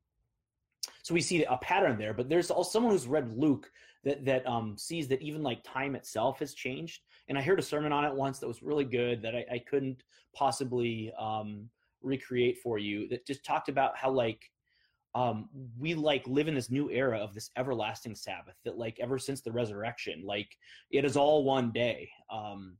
[1.03, 3.71] so we see a pattern there, but there's also someone who's read Luke
[4.03, 7.01] that that um, sees that even like time itself has changed.
[7.27, 9.59] And I heard a sermon on it once that was really good that I, I
[9.59, 11.69] couldn't possibly um,
[12.01, 13.07] recreate for you.
[13.07, 14.51] That just talked about how like
[15.15, 19.17] um, we like live in this new era of this everlasting Sabbath that like ever
[19.17, 20.55] since the resurrection, like
[20.91, 22.77] it is all one day, um,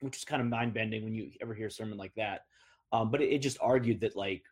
[0.00, 2.42] which is kind of mind bending when you ever hear a sermon like that.
[2.92, 4.44] Um, but it, it, just argued that like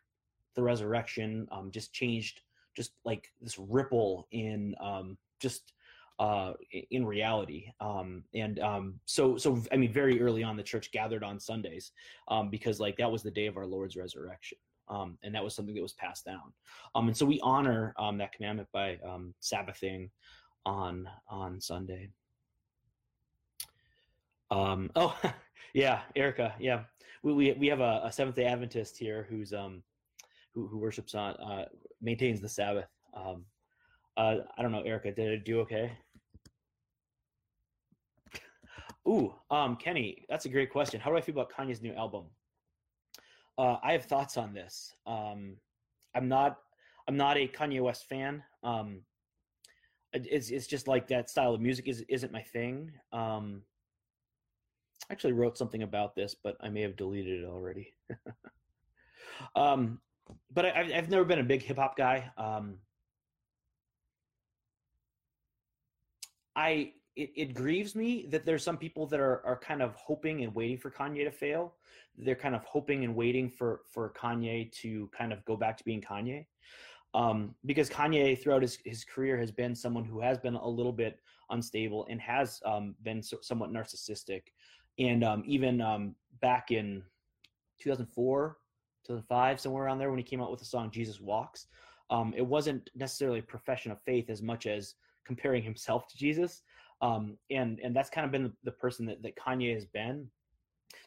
[0.55, 2.41] the resurrection um, just changed
[2.75, 5.73] just like this ripple in um, just
[6.19, 6.53] uh,
[6.91, 7.67] in reality.
[7.79, 11.91] Um, and um, so, so I mean, very early on, the church gathered on Sundays
[12.27, 14.57] um, because like that was the day of our Lord's resurrection,
[14.87, 16.53] um, and that was something that was passed down.
[16.93, 20.09] Um, and so we honor um, that commandment by um, Sabbathing
[20.65, 22.09] on on Sunday.
[24.51, 25.17] Um, oh,
[25.73, 26.83] yeah, Erica, yeah,
[27.23, 29.83] we we we have a, a Seventh Day Adventist here who's um
[30.53, 31.65] who who worships on uh,
[32.01, 32.89] maintains the Sabbath.
[33.13, 33.45] Um,
[34.17, 35.91] uh, I don't know, Erica, did it do okay?
[39.07, 40.99] Ooh, um, Kenny, that's a great question.
[40.99, 42.25] How do I feel about Kanye's new album?
[43.57, 44.93] Uh, I have thoughts on this.
[45.05, 45.57] Um,
[46.13, 46.57] I'm not,
[47.07, 48.43] I'm not a Kanye West fan.
[48.63, 49.01] Um,
[50.13, 52.91] it's it's just like that style of music is isn't my thing.
[53.11, 53.63] Um,
[55.09, 57.93] I actually wrote something about this, but I may have deleted it already.
[59.55, 59.99] um,
[60.51, 62.31] but I, have never been a big hip hop guy.
[62.37, 62.77] Um,
[66.55, 70.43] I it, it grieves me that there's some people that are, are kind of hoping
[70.43, 71.73] and waiting for Kanye to fail.
[72.17, 75.83] They're kind of hoping and waiting for for Kanye to kind of go back to
[75.83, 76.45] being Kanye.
[77.13, 80.91] Um, because Kanye throughout his, his career has been someone who has been a little
[80.91, 84.41] bit unstable and has um, been so, somewhat narcissistic.
[84.99, 87.03] And um, even um, back in
[87.79, 88.57] 2004,
[89.05, 91.67] 2005, somewhere around there, when he came out with the song Jesus Walks,
[92.09, 96.63] um, it wasn't necessarily a profession of faith as much as comparing himself to Jesus.
[97.01, 100.27] Um, and and that's kind of been the, person that, that Kanye has been.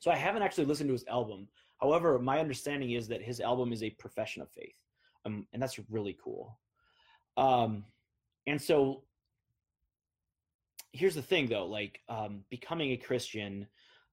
[0.00, 1.48] So I haven't actually listened to his album.
[1.80, 4.76] However, my understanding is that his album is a profession of faith,
[5.24, 6.58] um, and that's really cool.
[7.36, 7.84] Um,
[8.46, 9.04] and so
[10.92, 13.66] here's the thing, though: like um, becoming a Christian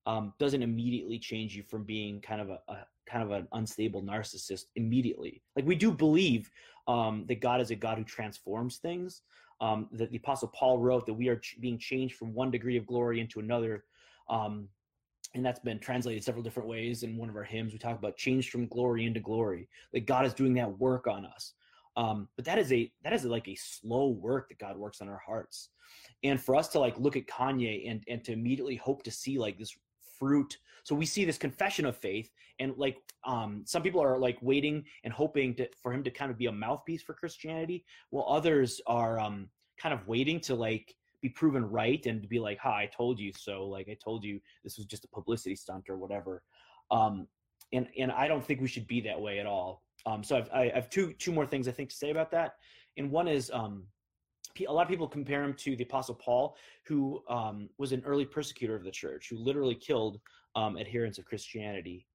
[0.05, 4.01] um, doesn't immediately change you from being kind of a, a kind of an unstable
[4.01, 5.41] narcissist immediately.
[5.55, 6.49] Like we do believe
[6.87, 9.21] um, that God is a God who transforms things,
[9.61, 12.77] um, that the Apostle Paul wrote that we are ch- being changed from one degree
[12.77, 13.85] of glory into another.
[14.29, 14.67] Um,
[15.33, 17.03] and that's been translated several different ways.
[17.03, 19.67] In one of our hymns, we talk about change from glory into glory.
[19.93, 21.53] That God is doing that work on us.
[21.97, 25.01] Um, but that is a that is a, like a slow work that God works
[25.01, 25.69] on our hearts.
[26.23, 29.37] And for us to like look at Kanye and and to immediately hope to see
[29.37, 29.75] like this
[30.25, 30.57] fruit.
[30.83, 34.83] So we see this confession of faith, and like um, some people are like waiting
[35.03, 38.81] and hoping to, for him to kind of be a mouthpiece for Christianity, while others
[38.87, 39.49] are um,
[39.81, 43.19] kind of waiting to like be proven right and to be like, "Ha, I told
[43.19, 46.41] you so." Like I told you this was just a publicity stunt or whatever.
[46.89, 47.27] Um,
[47.73, 49.83] and and I don't think we should be that way at all.
[50.07, 52.55] Um, so I've, I have two two more things I think to say about that,
[52.97, 53.83] and one is um,
[54.67, 58.25] a lot of people compare him to the apostle paul who um, was an early
[58.25, 60.19] persecutor of the church who literally killed
[60.55, 62.07] um, adherents of christianity.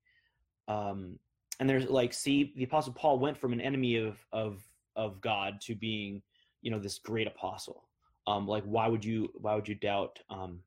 [0.68, 1.18] Um,
[1.58, 4.62] and there's like see the apostle paul went from an enemy of of
[4.96, 6.22] of god to being
[6.62, 7.84] you know this great apostle.
[8.26, 10.60] Um, like why would you why would you doubt um,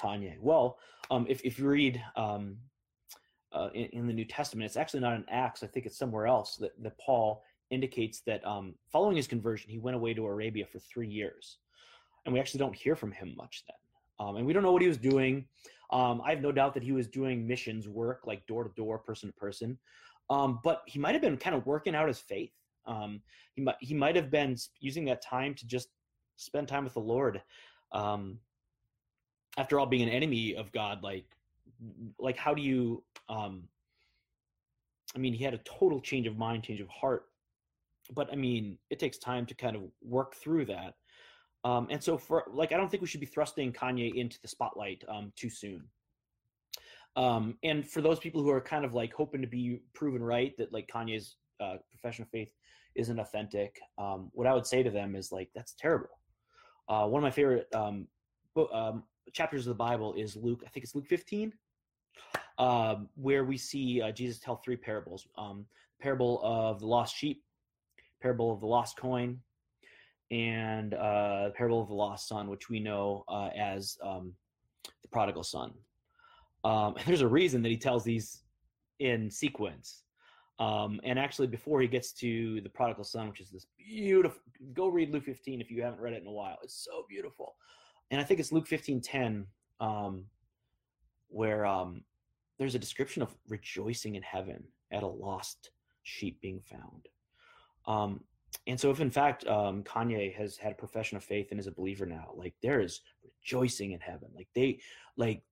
[0.00, 0.38] kanye?
[0.40, 0.78] Well
[1.10, 2.02] um, if, if you read
[3.52, 6.26] uh, in, in, the new testament it's actually not in acts i think it's somewhere
[6.26, 10.66] else that, that paul indicates that um, following his conversion, he went away to Arabia
[10.66, 11.58] for three years.
[12.24, 14.26] And we actually don't hear from him much then.
[14.26, 15.46] Um, and we don't know what he was doing.
[15.90, 18.98] Um, I have no doubt that he was doing missions work, like door to door,
[18.98, 19.78] person to person.
[20.28, 22.52] Um, but he might have been kind of working out his faith.
[22.86, 23.20] Um,
[23.54, 25.88] he might he might have been using that time to just
[26.36, 27.40] spend time with the Lord.
[27.92, 28.38] Um,
[29.56, 31.24] after all, being an enemy of God, like
[32.18, 33.02] like how do you?
[35.14, 37.27] I mean, he had a total change of mind, change of heart
[38.14, 40.94] but I mean, it takes time to kind of work through that.
[41.64, 44.48] Um, and so for like, I don't think we should be thrusting Kanye into the
[44.48, 45.84] spotlight um, too soon.
[47.16, 50.56] Um, and for those people who are kind of like hoping to be proven right
[50.56, 52.52] that like Kanye's uh, profession of faith
[52.94, 56.20] isn't authentic, um, what I would say to them is like that's terrible.
[56.88, 58.06] Uh, one of my favorite um,
[58.54, 60.62] bo- um, chapters of the Bible is Luke.
[60.64, 61.52] I think it's Luke 15,
[62.58, 65.66] um, where we see uh, Jesus tell three parables: um,
[66.00, 67.42] parable of the lost sheep,
[68.20, 69.38] parable of the lost coin,
[70.30, 74.34] and uh, parable of the lost son, which we know uh, as um,
[75.02, 75.72] the prodigal son.
[76.64, 78.42] Um, and there's a reason that he tells these
[78.98, 80.02] in sequence.
[80.58, 84.40] Um, and actually, before he gets to the prodigal son, which is this beautiful,
[84.74, 86.58] go read Luke 15 if you haven't read it in a while.
[86.62, 87.54] It's so beautiful.
[88.10, 89.46] And I think it's Luke 15 10,
[89.80, 90.24] um,
[91.28, 92.02] where um,
[92.58, 95.70] there's a description of rejoicing in heaven at a lost
[96.02, 97.06] sheep being found.
[97.88, 98.20] Um,
[98.66, 101.66] and so, if in fact um, Kanye has had a profession of faith and is
[101.66, 104.28] a believer now, like there is rejoicing in heaven.
[104.36, 104.78] Like they,
[105.16, 105.42] like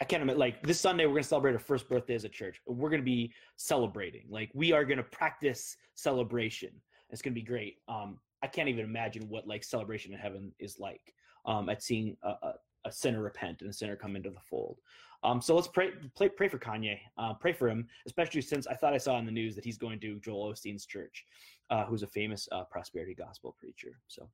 [0.00, 0.40] I can't imagine.
[0.40, 2.60] Like this Sunday, we're to celebrate our first birthday as a church.
[2.66, 4.24] We're to be celebrating.
[4.28, 6.70] Like we are to practice celebration.
[7.10, 7.76] It's to be great.
[7.88, 11.14] Um, I can't even imagine what like celebration in heaven is like.
[11.44, 14.78] Um, at seeing a, a, a sinner repent and a sinner come into the fold.
[15.24, 16.98] Um, so let's pray, pray, pray for Kanye.
[17.16, 19.78] Uh, pray for him, especially since I thought I saw in the news that he's
[19.78, 21.24] going to Joel Osteen's church,
[21.70, 24.00] uh, who's a famous uh, prosperity gospel preacher.
[24.08, 24.28] So,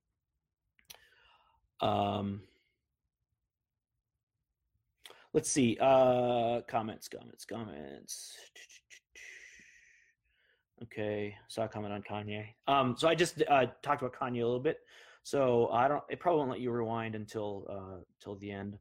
[1.86, 2.40] um,
[5.34, 5.76] let's see.
[5.78, 8.36] Uh, comments, comments, comments.
[10.84, 12.46] Okay, saw a comment on Kanye.
[12.66, 14.78] Um, so I just uh, talked about Kanye a little bit.
[15.28, 16.02] So I don't.
[16.08, 18.78] It probably won't let you rewind until uh, till the end.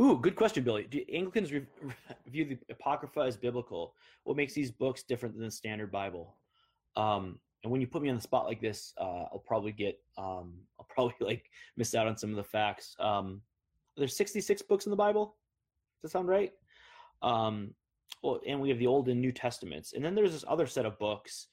[0.00, 0.88] Ooh, good question, Billy.
[0.90, 1.66] Do Anglicans re-
[2.26, 3.94] view the Apocrypha as biblical?
[4.24, 6.34] What makes these books different than the standard Bible?
[6.96, 10.00] Um, and when you put me on the spot like this, uh, I'll probably get,
[10.18, 11.44] um, I'll probably like
[11.76, 12.96] miss out on some of the facts.
[12.98, 13.42] Um,
[13.96, 15.36] there's 66 books in the Bible.
[16.02, 16.50] Does that sound right?
[17.22, 17.72] Um,
[18.24, 20.86] well, and we have the Old and New Testaments, and then there's this other set
[20.86, 21.46] of books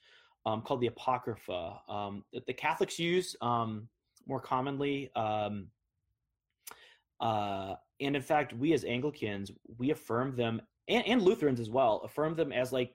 [0.48, 3.90] um, called the Apocrypha um, that the Catholics use um,
[4.28, 5.12] more commonly.
[5.14, 5.68] Um,
[7.20, 12.02] uh, and in fact, we as Anglicans, we affirm them, and, and Lutherans as well,
[12.06, 12.94] affirm them as like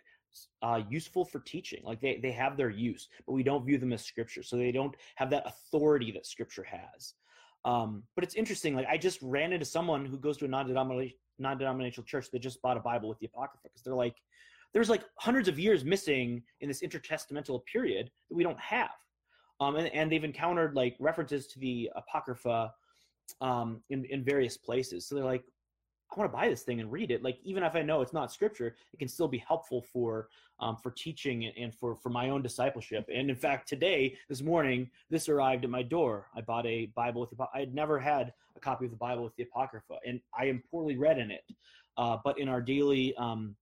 [0.62, 1.82] uh, useful for teaching.
[1.84, 4.42] Like they, they have their use, but we don't view them as scripture.
[4.42, 7.12] So they don't have that authority that scripture has.
[7.66, 8.74] Um, but it's interesting.
[8.74, 12.62] Like I just ran into someone who goes to a non-denominational non-denominational church that just
[12.62, 14.16] bought a Bible with the Apocrypha because they're like,
[14.72, 18.90] there's like hundreds of years missing in this intertestamental period that we don't have.
[19.60, 22.72] Um, and, and they've encountered like references to the Apocrypha
[23.40, 25.06] um, in, in various places.
[25.06, 25.44] So they're like,
[26.10, 27.22] I want to buy this thing and read it.
[27.22, 30.28] Like even if I know it's not scripture, it can still be helpful for
[30.60, 33.08] um, for teaching and for for my own discipleship.
[33.12, 36.26] And in fact, today, this morning, this arrived at my door.
[36.36, 37.46] I bought a Bible with the.
[37.54, 40.62] I had never had a copy of the Bible with the Apocrypha, and I am
[40.70, 41.44] poorly read in it.
[41.96, 43.56] Uh, but in our daily um,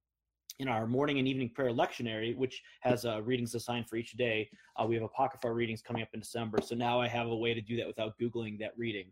[0.61, 4.49] in our morning and evening prayer lectionary, which has uh, readings assigned for each day,
[4.77, 6.59] uh, we have Apocrypha readings coming up in December.
[6.62, 9.07] So now I have a way to do that without Googling that reading.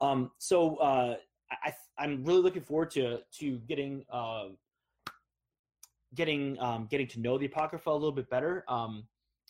[0.00, 1.16] Um, so uh,
[1.50, 4.46] I, I'm really looking forward to to getting uh,
[6.14, 8.64] getting um, getting to know the apocrypha a little bit better.
[8.68, 9.04] Um,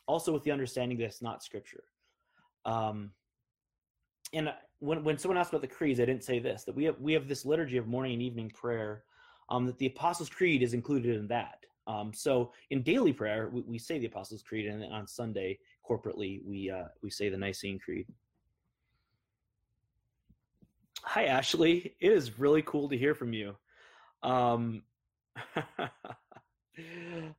[0.06, 1.84] also, with the understanding that it's not scripture.
[2.64, 3.10] Um,
[4.32, 6.98] and when when someone asked about the creeds, I didn't say this that we have
[6.98, 9.04] we have this liturgy of morning and evening prayer.
[9.50, 11.64] Um, that the Apostles' Creed is included in that.
[11.86, 16.42] Um, so in daily prayer, we, we say the Apostles' Creed, and on Sunday corporately
[16.44, 18.06] we uh, we say the Nicene Creed.
[21.02, 21.94] Hi, Ashley.
[22.00, 23.54] It is really cool to hear from you.
[24.22, 24.82] Um,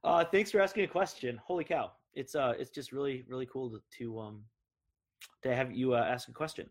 [0.03, 1.41] uh, thanks for asking a question.
[1.43, 1.91] Holy cow!
[2.13, 4.43] It's uh, it's just really, really cool to to um,
[5.41, 6.69] to have you uh, ask a question.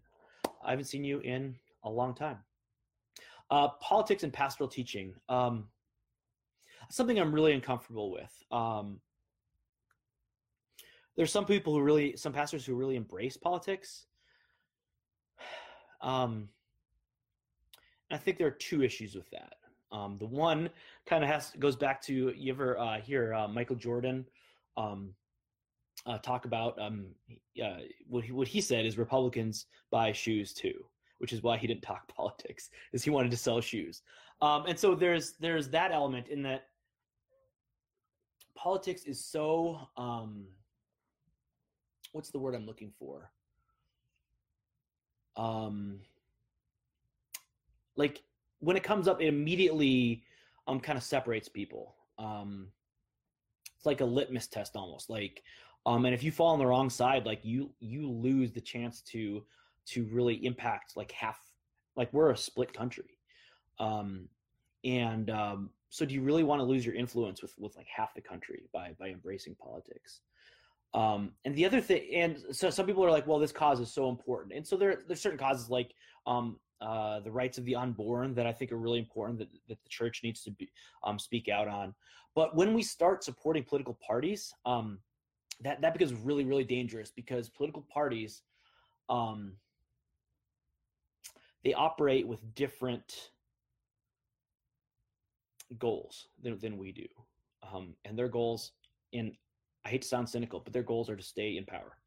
[0.64, 2.38] I haven't seen you in a long time.
[3.54, 5.14] Uh, politics and pastoral teaching.
[5.28, 5.68] Um,
[6.90, 8.32] something I'm really uncomfortable with.
[8.50, 8.98] Um,
[11.16, 14.06] there's some people who really, some pastors who really embrace politics.
[16.00, 16.50] Um,
[18.10, 19.54] I think there are two issues with that.
[19.90, 20.68] Um, the one
[21.06, 24.26] kind of has goes back to you ever uh, hear uh, Michael Jordan
[24.76, 25.14] um,
[26.04, 27.06] uh, talk about um,
[27.64, 30.84] uh, what he, what he said is Republicans buy shoes too,
[31.18, 34.02] which is why he didn't talk politics, is he wanted to sell shoes.
[34.42, 36.68] Um, and so there's there's that element in that
[38.56, 40.46] politics is so um,
[42.12, 43.30] what's the word I'm looking for?
[45.36, 46.00] Um,
[47.96, 48.22] like
[48.60, 50.22] when it comes up, it immediately
[50.66, 51.94] um kind of separates people.
[52.18, 52.68] Um,
[53.76, 55.10] it's like a litmus test almost.
[55.10, 55.42] Like,
[55.86, 59.02] um, and if you fall on the wrong side, like you you lose the chance
[59.02, 59.44] to
[59.86, 61.38] to really impact like half.
[61.96, 63.18] Like we're a split country,
[63.78, 64.28] um,
[64.84, 68.14] and um, so do you really want to lose your influence with with like half
[68.14, 70.20] the country by by embracing politics?
[70.94, 73.92] Um, and the other thing, and so some people are like, well, this cause is
[73.92, 74.54] so important.
[74.54, 75.92] And so there, there's certain causes like
[76.24, 79.82] um, uh, the rights of the unborn that I think are really important that, that
[79.82, 80.70] the church needs to be,
[81.02, 81.94] um, speak out on.
[82.36, 84.98] But when we start supporting political parties, um,
[85.62, 88.42] that, that becomes really, really dangerous because political parties,
[89.08, 89.54] um,
[91.64, 93.30] they operate with different
[95.78, 97.06] goals than, than we do.
[97.72, 98.72] Um, and their goals
[99.12, 99.32] in
[99.84, 101.98] I hate to sound cynical, but their goals are to stay in power.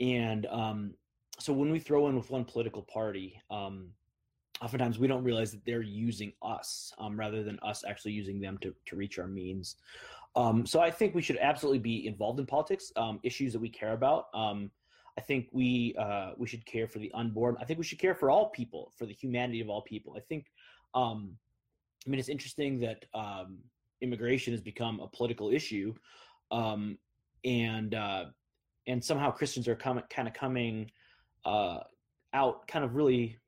[0.00, 0.94] And um,
[1.38, 3.88] so when we throw in with one political party, um,
[4.60, 8.58] oftentimes we don't realize that they're using us um, rather than us actually using them
[8.58, 9.76] to, to reach our means.
[10.36, 13.68] Um, so I think we should absolutely be involved in politics, um, issues that we
[13.68, 14.26] care about.
[14.34, 14.70] Um,
[15.16, 17.56] I think we uh, we should care for the unborn.
[17.60, 20.14] I think we should care for all people, for the humanity of all people.
[20.16, 20.46] I think,
[20.94, 21.14] I
[22.06, 23.04] mean, it's interesting that
[24.00, 25.94] immigration has become a political issue
[26.50, 26.98] um,
[27.44, 28.24] and uh,
[28.86, 30.90] and somehow Christians are coming kind of coming
[31.44, 31.80] uh,
[32.32, 33.38] out, kind of really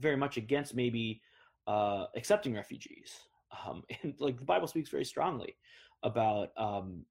[0.00, 1.20] very much against maybe
[1.66, 3.12] uh, accepting refugees.
[3.66, 5.56] Um, and like the Bible speaks very strongly
[6.02, 7.04] about um,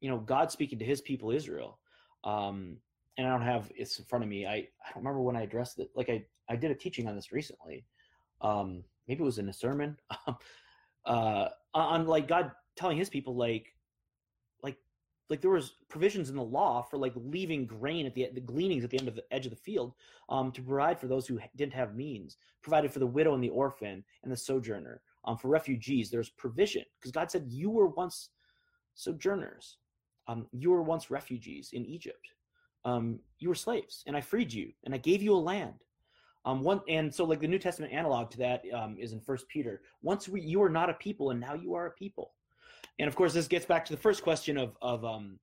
[0.00, 1.78] you know God speaking to His people Israel.
[2.24, 2.76] Um,
[3.18, 4.46] and I don't have it's in front of me.
[4.46, 5.90] I, I don't remember when I addressed it.
[5.94, 7.84] Like I I did a teaching on this recently.
[8.40, 9.96] Um, maybe it was in a sermon.
[11.06, 13.74] uh, on like God telling His people like
[14.62, 14.76] like
[15.28, 18.84] like there was provisions in the law for like leaving grain at the the gleanings
[18.84, 19.94] at the end of the edge of the field
[20.28, 23.48] um, to provide for those who didn't have means provided for the widow and the
[23.48, 28.30] orphan and the sojourner um, for refugees there's provision because god said you were once
[28.94, 29.78] sojourners
[30.28, 32.28] um, you were once refugees in egypt
[32.84, 35.84] um, you were slaves and i freed you and i gave you a land
[36.44, 39.48] um, one and so like the new testament analog to that um, is in first
[39.48, 42.32] peter once we, you were not a people and now you are a people
[42.98, 45.38] and of course, this gets back to the first question of of um,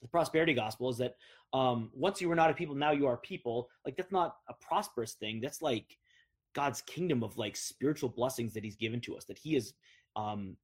[0.00, 1.14] the prosperity gospel is that
[1.52, 3.68] um, once you were not a people, now you are people.
[3.84, 5.40] Like that's not a prosperous thing.
[5.40, 5.98] That's like
[6.54, 9.24] God's kingdom of like spiritual blessings that He's given to us.
[9.24, 9.74] That He is
[10.16, 10.56] um,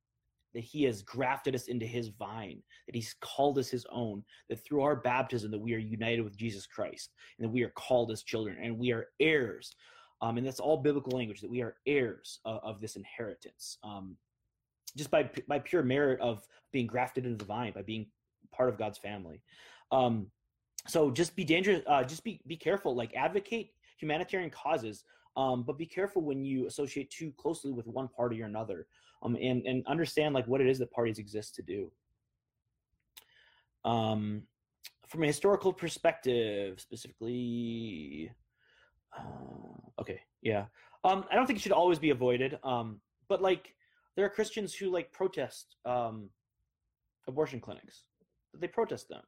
[0.55, 2.63] that He has grafted us into His vine.
[2.87, 4.25] That He's called us His own.
[4.49, 7.71] That through our baptism, that we are united with Jesus Christ, and that we are
[7.71, 9.75] called as children, and we are heirs.
[10.21, 11.41] Um, and that's all biblical language.
[11.41, 13.79] That we are heirs of, of this inheritance.
[13.83, 14.17] Um,
[14.97, 18.07] just by by pure merit of being grafted into the vine, by being
[18.53, 19.43] part of God's family.
[19.93, 20.27] Um,
[20.87, 21.83] so just be dangerous.
[21.87, 22.95] Uh, just be be careful.
[22.95, 25.05] Like advocate humanitarian causes,
[25.37, 28.87] um, but be careful when you associate too closely with one party or another.
[29.23, 31.91] Um, and and understand like what it is that parties exist to do.
[33.85, 34.43] Um,
[35.09, 38.31] from a historical perspective, specifically,
[39.17, 40.67] uh, okay, yeah.
[41.05, 42.59] Um, I don't think it should always be avoided.
[42.63, 43.75] Um, but like
[44.17, 46.29] there are Christians who like protest um,
[47.27, 48.05] abortion clinics.
[48.55, 49.23] They protest them,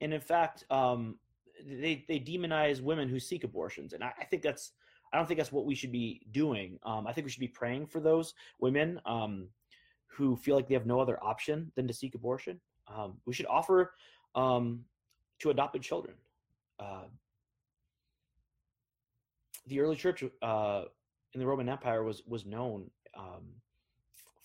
[0.00, 1.18] and in fact, um,
[1.66, 4.72] they they demonize women who seek abortions, and I, I, think that's
[5.12, 6.78] I don't think that's what we should be doing.
[6.84, 9.48] Um, I think we should be praying for those women um,
[10.06, 12.60] who feel like they have no other option than to seek abortion.
[12.94, 13.94] Um, we should offer
[14.34, 14.84] um,
[15.40, 16.14] to adopted children.
[16.78, 17.04] Uh,
[19.66, 20.84] the early church uh,
[21.34, 23.44] in the Roman Empire was was known um,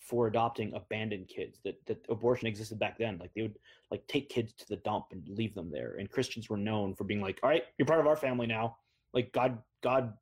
[0.03, 3.57] for adopting abandoned kids that that abortion existed back then like they would
[3.89, 7.05] like take kids to the dump and leave them there and christians were known for
[7.05, 8.75] being like all right you're part of our family now
[9.13, 10.13] like god god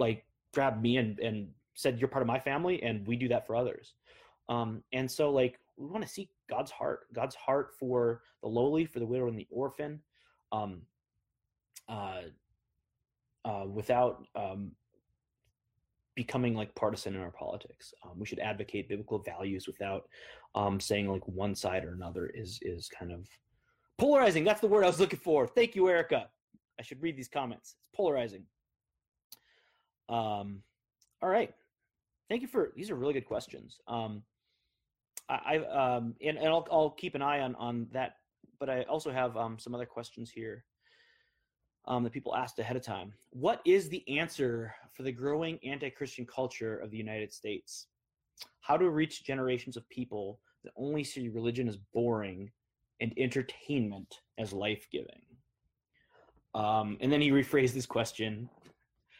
[0.00, 3.46] like grabbed me and and said you're part of my family and we do that
[3.46, 3.94] for others
[4.48, 8.84] um and so like we want to see god's heart god's heart for the lowly
[8.84, 10.00] for the widow and the orphan
[10.50, 10.82] um
[11.88, 12.22] uh
[13.44, 14.72] uh without um
[16.20, 17.94] becoming like partisan in our politics.
[18.04, 20.08] Um, we should advocate biblical values without
[20.54, 23.26] um, saying like one side or another is is kind of
[23.96, 24.44] polarizing.
[24.44, 25.46] That's the word I was looking for.
[25.46, 26.28] Thank you, Erica.
[26.78, 27.70] I should read these comments.
[27.70, 28.44] It's polarizing.
[30.10, 30.62] Um,
[31.22, 31.52] all right.
[32.28, 33.78] Thank you for these are really good questions.
[33.88, 34.22] Um,
[35.28, 38.16] I, I um, and, and I'll, I'll keep an eye on on that.
[38.58, 40.64] But I also have um, some other questions here
[41.86, 43.12] um, that people asked ahead of time.
[43.30, 47.86] What is the answer for the growing anti Christian culture of the United States?
[48.60, 52.50] How to reach generations of people that only see religion as boring
[53.00, 55.22] and entertainment as life giving?
[56.54, 58.48] Um, and then he rephrased this question.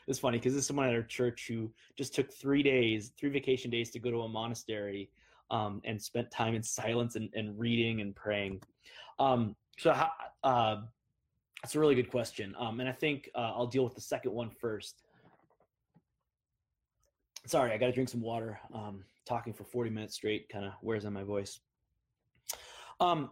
[0.07, 3.71] It's funny because there's someone at our church who just took three days, three vacation
[3.71, 5.11] days to go to a monastery
[5.51, 8.61] um, and spent time in silence and, and reading and praying.
[9.19, 9.95] Um, so,
[10.45, 10.77] uh,
[11.63, 12.55] that's a really good question.
[12.59, 15.03] Um, and I think uh, I'll deal with the second one first.
[17.47, 18.59] Sorry, I got to drink some water.
[18.73, 21.61] Um, talking for 40 minutes straight kind of wears on my voice.
[22.99, 23.31] Um,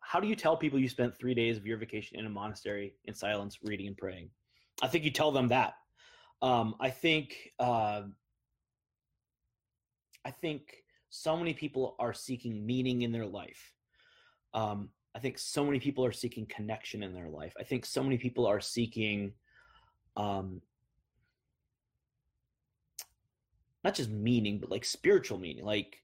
[0.00, 2.94] how do you tell people you spent three days of your vacation in a monastery
[3.06, 4.30] in silence, reading and praying?
[4.82, 5.74] I think you tell them that.
[6.42, 8.02] Um, I think uh,
[10.24, 13.72] I think so many people are seeking meaning in their life.
[14.52, 17.54] Um, I think so many people are seeking connection in their life.
[17.58, 19.32] I think so many people are seeking
[20.16, 20.60] um,
[23.82, 25.96] not just meaning, but like spiritual meaning, like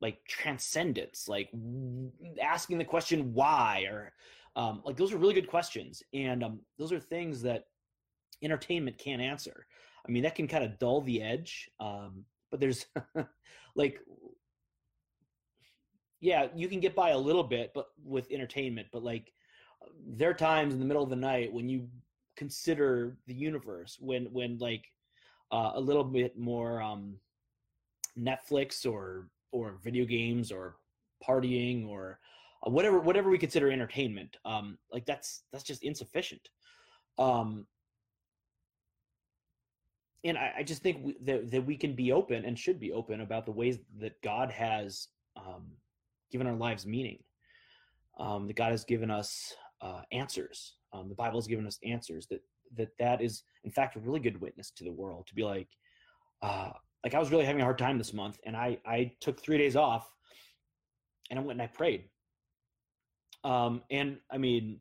[0.00, 1.50] like transcendence, like
[2.42, 4.12] asking the question why, or
[4.56, 7.66] um, like those are really good questions, and um, those are things that
[8.42, 9.66] entertainment can't answer.
[10.06, 12.86] I mean, that can kind of dull the edge, um, but there's
[13.76, 14.00] like,
[16.20, 19.32] yeah, you can get by a little bit, but with entertainment, but like
[20.06, 21.88] there are times in the middle of the night when you
[22.36, 24.86] consider the universe, when when like
[25.52, 27.16] uh, a little bit more um,
[28.18, 30.76] Netflix or or video games or
[31.26, 32.18] partying or
[32.66, 36.48] uh, whatever whatever we consider entertainment um like that's that's just insufficient
[37.18, 37.66] um
[40.24, 42.92] and I, I just think we, that, that we can be open and should be
[42.92, 45.66] open about the ways that God has um,
[46.30, 47.18] given our lives meaning.
[48.18, 50.74] Um, that God has given us uh, answers.
[50.92, 52.26] Um, the Bible has given us answers.
[52.26, 52.42] That
[52.76, 55.26] that that is in fact a really good witness to the world.
[55.28, 55.68] To be like,
[56.42, 56.70] uh,
[57.04, 59.56] like I was really having a hard time this month, and I I took three
[59.58, 60.10] days off,
[61.30, 62.04] and I went and I prayed.
[63.44, 64.80] Um, and I mean,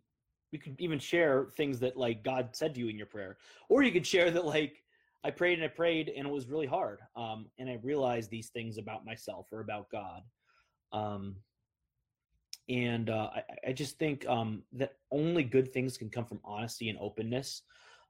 [0.51, 3.37] we could even share things that like God said to you in your prayer,
[3.69, 4.83] or you could share that like
[5.23, 6.99] I prayed and I prayed, and it was really hard.
[7.15, 10.21] Um, and I realized these things about myself or about God.
[10.93, 11.37] Um,
[12.69, 16.89] and uh, I, I just think um, that only good things can come from honesty
[16.89, 17.63] and openness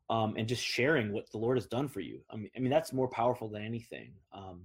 [0.09, 2.19] um, and just sharing what the Lord has done for you.
[2.31, 4.11] I mean, I mean that's more powerful than anything.
[4.33, 4.61] Um,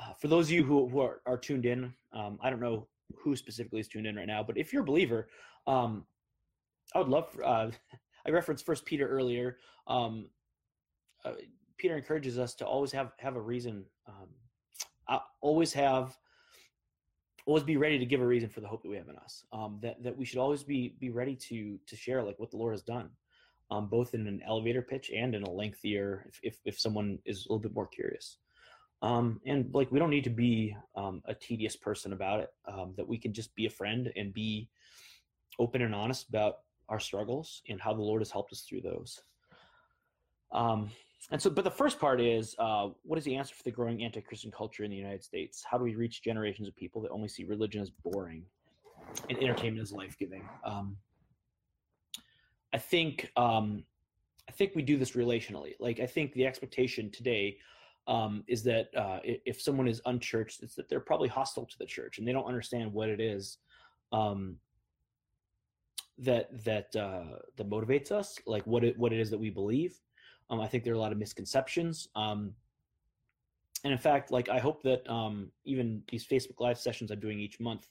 [0.00, 2.86] uh, for those of you who, who are, are tuned in, um, I don't know
[3.16, 5.28] who specifically is tuned in right now, but if you're a believer,
[6.94, 7.30] I would love.
[7.30, 7.70] For, uh,
[8.26, 9.58] I referenced First Peter earlier.
[9.86, 10.26] Um,
[11.28, 11.34] uh,
[11.76, 13.84] Peter encourages us to always have have a reason.
[14.08, 16.16] Um, always have
[17.46, 19.44] always be ready to give a reason for the hope that we have in us.
[19.52, 22.56] Um, that that we should always be be ready to to share like what the
[22.56, 23.10] Lord has done
[23.70, 27.44] um, both in an elevator pitch and in a lengthier if, if, if someone is
[27.44, 28.38] a little bit more curious
[29.02, 32.94] um, and like we don't need to be um, a tedious person about it um,
[32.96, 34.68] that we can just be a friend and be
[35.58, 36.58] open and honest about
[36.88, 39.20] our struggles and how the lord has helped us through those
[40.52, 40.90] um,
[41.30, 44.02] and so but the first part is uh, what is the answer for the growing
[44.02, 47.28] anti-christian culture in the united states how do we reach generations of people that only
[47.28, 48.44] see religion as boring
[49.28, 50.96] and entertainment as life-giving um,
[52.72, 53.84] I think um,
[54.48, 55.74] I think we do this relationally.
[55.78, 57.58] Like I think the expectation today
[58.06, 61.86] um, is that uh, if someone is unchurched, it's that they're probably hostile to the
[61.86, 63.58] church and they don't understand what it is
[64.12, 64.56] um,
[66.18, 69.98] that that uh, that motivates us, like what it what it is that we believe.
[70.50, 72.08] Um, I think there are a lot of misconceptions.
[72.16, 72.54] Um,
[73.84, 77.38] and in fact, like I hope that um, even these Facebook Live sessions I'm doing
[77.38, 77.88] each month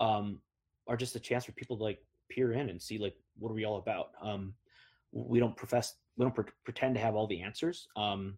[0.00, 0.40] um,
[0.86, 3.54] are just a chance for people to like peer in and see like what are
[3.54, 4.54] we all about um,
[5.12, 8.36] we don't profess we don't pre- pretend to have all the answers um,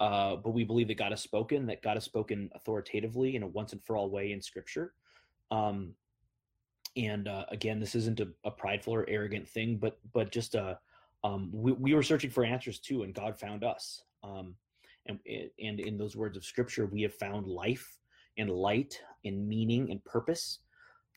[0.00, 3.46] uh, but we believe that god has spoken that god has spoken authoritatively in a
[3.46, 4.94] once and for all way in scripture
[5.50, 5.92] um,
[6.96, 10.78] and uh, again this isn't a, a, prideful or arrogant thing but but just a
[11.22, 14.54] um, we, we were searching for answers too and god found us um,
[15.06, 15.18] and,
[15.60, 17.98] and in those words of scripture we have found life
[18.38, 20.60] and light and meaning and purpose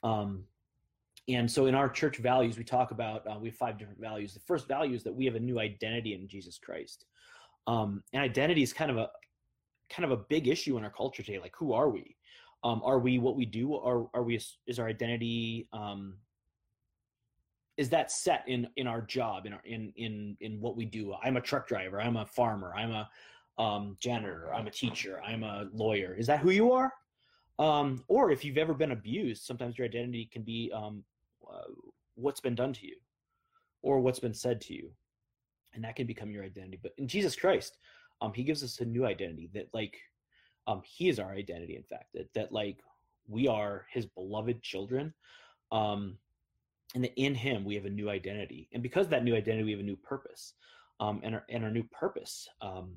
[0.04, 0.44] um,
[1.30, 4.34] and so in our church values, we talk about uh, we have five different values.
[4.34, 7.06] The first value is that we have a new identity in Jesus Christ,
[7.66, 9.10] um, and identity is kind of a
[9.90, 11.40] kind of a big issue in our culture today.
[11.40, 12.16] Like, who are we?
[12.64, 13.74] Um, are we what we do?
[13.74, 14.40] Or are we?
[14.68, 15.68] Is our identity?
[15.72, 16.16] Um,
[17.78, 21.14] is that set in in our job in our in in in what we do?
[21.24, 22.02] I'm a truck driver.
[22.02, 22.74] I'm a farmer.
[22.76, 23.10] I'm a
[23.62, 24.54] um, janitor.
[24.54, 25.22] I'm a teacher.
[25.26, 26.16] I'm a lawyer.
[26.16, 26.92] Is that who you are?
[27.60, 31.04] Um, or if you've ever been abused, sometimes your identity can be um,
[31.48, 31.72] uh,
[32.16, 32.96] what's been done to you
[33.82, 34.90] or what's been said to you
[35.74, 37.78] and that can become your identity but in jesus christ
[38.22, 39.98] um he gives us a new identity that like
[40.68, 42.78] um he is our identity in fact that that like
[43.28, 45.14] we are his beloved children
[45.72, 46.18] um
[46.94, 49.72] and that in him we have a new identity and because that new identity we
[49.72, 50.54] have a new purpose
[51.00, 52.96] um and our and our new purpose um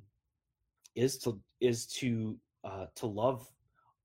[0.95, 3.47] is to is to uh to love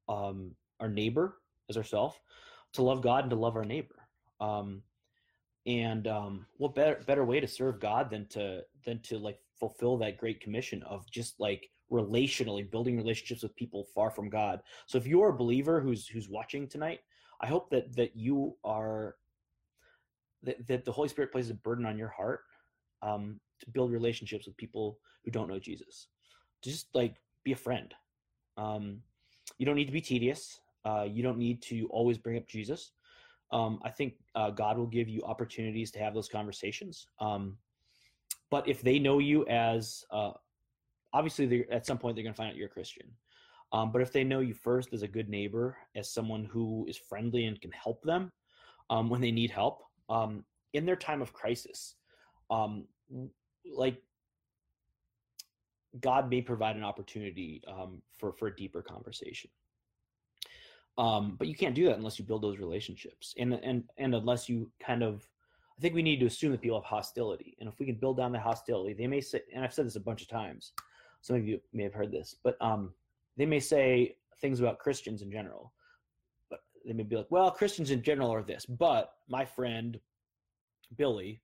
[0.10, 1.38] um our neighbor
[1.70, 2.20] as ourself
[2.74, 4.08] to love god and to love our neighbor
[4.42, 4.82] um,
[5.68, 9.98] and um, what better better way to serve God than to than to like fulfill
[10.00, 14.62] that great commission of just like relationally, building relationships with people far from God.
[14.88, 17.02] So if you're a believer who's who's watching tonight,
[17.39, 19.16] I hope that that you are
[20.44, 22.42] that, that the Holy Spirit places a burden on your heart
[23.02, 26.08] um, to build relationships with people who don't know Jesus.
[26.64, 27.94] To Just like be a friend.
[28.58, 29.02] Um,
[29.58, 30.60] you don't need to be tedious.
[30.86, 32.92] Uh, you don't need to always bring up Jesus.
[33.52, 37.08] Um, I think uh, God will give you opportunities to have those conversations.
[37.20, 37.58] Um,
[38.50, 40.32] but if they know you as, uh,
[41.14, 43.08] obviously, at some point they're going to find out you're a Christian.
[43.74, 46.98] Um, but if they know you first as a good neighbor, as someone who is
[46.98, 48.32] friendly and can help them
[48.89, 50.43] um, when they need help um,
[50.74, 51.95] in their time of crisis,
[52.49, 52.86] um,
[53.66, 53.97] like
[55.99, 59.49] God may provide an opportunity um, for for a deeper conversation.
[60.97, 64.49] Um, but you can't do that unless you build those relationships, and and and unless
[64.49, 65.28] you kind of,
[65.78, 68.18] I think we need to assume that people have hostility, and if we can build
[68.18, 70.74] down the hostility, they may say, and I've said this a bunch of times,
[71.22, 72.93] some of you may have heard this, but um,
[73.38, 75.72] they may say things about Christians in general,
[76.86, 79.99] they may be like, well, Christians in general are this, but my friend
[80.97, 81.41] Billy,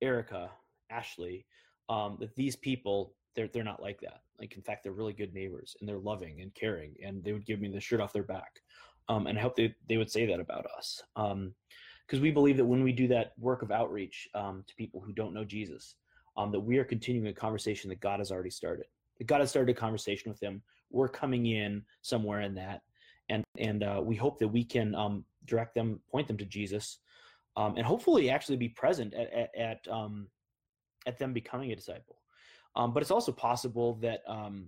[0.00, 0.50] Erica,
[0.90, 1.46] Ashley,
[1.88, 4.22] um, that these people they're they're not like that.
[4.40, 7.46] Like in fact, they're really good neighbors and they're loving and caring, and they would
[7.46, 8.60] give me the shirt off their back.
[9.08, 12.56] Um, and I hope they they would say that about us, because um, we believe
[12.56, 15.94] that when we do that work of outreach um, to people who don't know Jesus,
[16.36, 18.86] um, that we are continuing a conversation that God has already started.
[19.18, 20.62] That God has started a conversation with them.
[20.90, 22.82] We're coming in somewhere in that,
[23.28, 26.98] and and uh, we hope that we can um, direct them, point them to Jesus,
[27.56, 29.88] um, and hopefully actually be present at at at,
[31.06, 32.16] at them becoming a disciple.
[32.74, 34.66] Um, but it's also possible that um,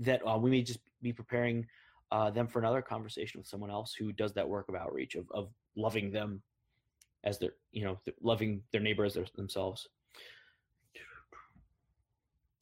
[0.00, 1.66] that uh, we may just be preparing
[2.10, 5.26] uh, them for another conversation with someone else who does that work of outreach of,
[5.32, 6.42] of loving them
[7.24, 9.88] as their you know loving their neighbor as their, themselves.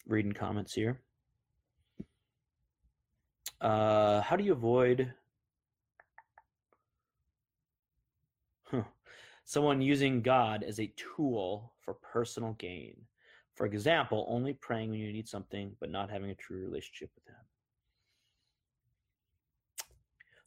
[0.07, 1.01] Reading comments here.
[3.65, 5.11] Uh, how do you avoid
[8.65, 8.83] huh,
[9.47, 12.95] someone using God as a tool for personal gain?
[13.55, 17.27] For example, only praying when you need something, but not having a true relationship with
[17.27, 17.41] Him.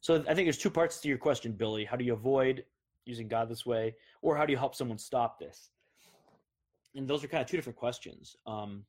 [0.00, 1.84] So I think there's two parts to your question, Billy.
[1.84, 2.64] How do you avoid
[3.04, 5.70] using God this way, or how do you help someone stop this?
[6.94, 8.36] And those are kind of two different questions.
[8.46, 8.84] Um,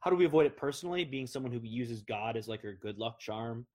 [0.00, 1.04] how do we avoid it personally?
[1.04, 3.66] Being someone who uses God as like a good luck charm,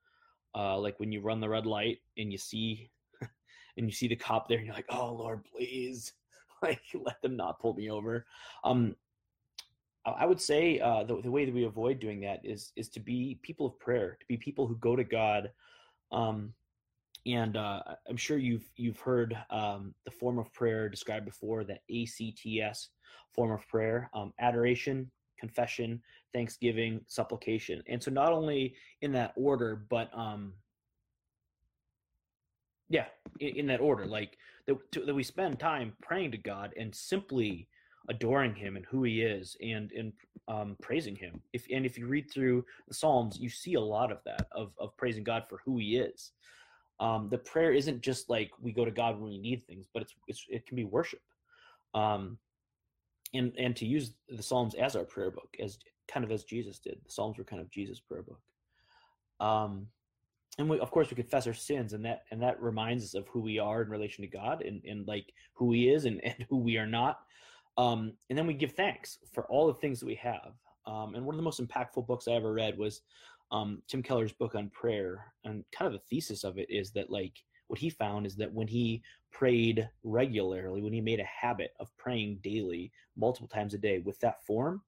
[0.56, 2.90] uh, like when you run the red light and you see,
[3.78, 6.14] and you see the cop there, and you're like, "Oh Lord, please,
[6.62, 8.26] like let them not pull me over."
[8.64, 8.96] Um,
[10.06, 13.00] I would say uh, the, the way that we avoid doing that is is to
[13.00, 15.52] be people of prayer, to be people who go to God.
[16.12, 16.54] Um,
[17.26, 21.80] and uh, I'm sure you've you've heard um, the form of prayer described before, the
[21.90, 22.90] ACTS
[23.34, 25.10] form of prayer: um, adoration,
[25.44, 26.02] confession,
[26.34, 27.84] thanksgiving, supplication.
[27.88, 30.54] And so, not only in that order, but um,
[32.88, 33.08] yeah,
[33.42, 34.38] in, in that order, like
[34.68, 37.68] that, to, that we spend time praying to God and simply
[38.08, 40.14] adoring him and who he is and and
[40.48, 41.42] um, praising him.
[41.52, 44.72] If and if you read through the psalms you see a lot of that of,
[44.80, 46.32] of praising god for who he is.
[47.00, 50.04] Um, the prayer isn't just like we go to god when we need things but
[50.04, 51.22] it's, it's it can be worship.
[51.94, 52.38] Um,
[53.34, 56.80] and and to use the psalms as our prayer book as kind of as jesus
[56.80, 58.40] did the psalms were kind of jesus prayer book
[59.40, 59.88] um,
[60.60, 63.28] and we, of course we confess our sins and that and that reminds us of
[63.28, 66.46] who we are in relation to god and, and like who he is and, and
[66.50, 67.20] who we are not
[67.78, 70.54] um, and then we give thanks for all the things that we have.
[70.86, 73.02] Um, and one of the most impactful books I ever read was
[73.52, 75.34] um, Tim Keller's book on prayer.
[75.44, 77.34] And kind of the thesis of it is that, like,
[77.74, 79.02] what he found is that when he
[79.32, 84.20] prayed regularly, when he made a habit of praying daily, multiple times a day with
[84.20, 84.80] that form,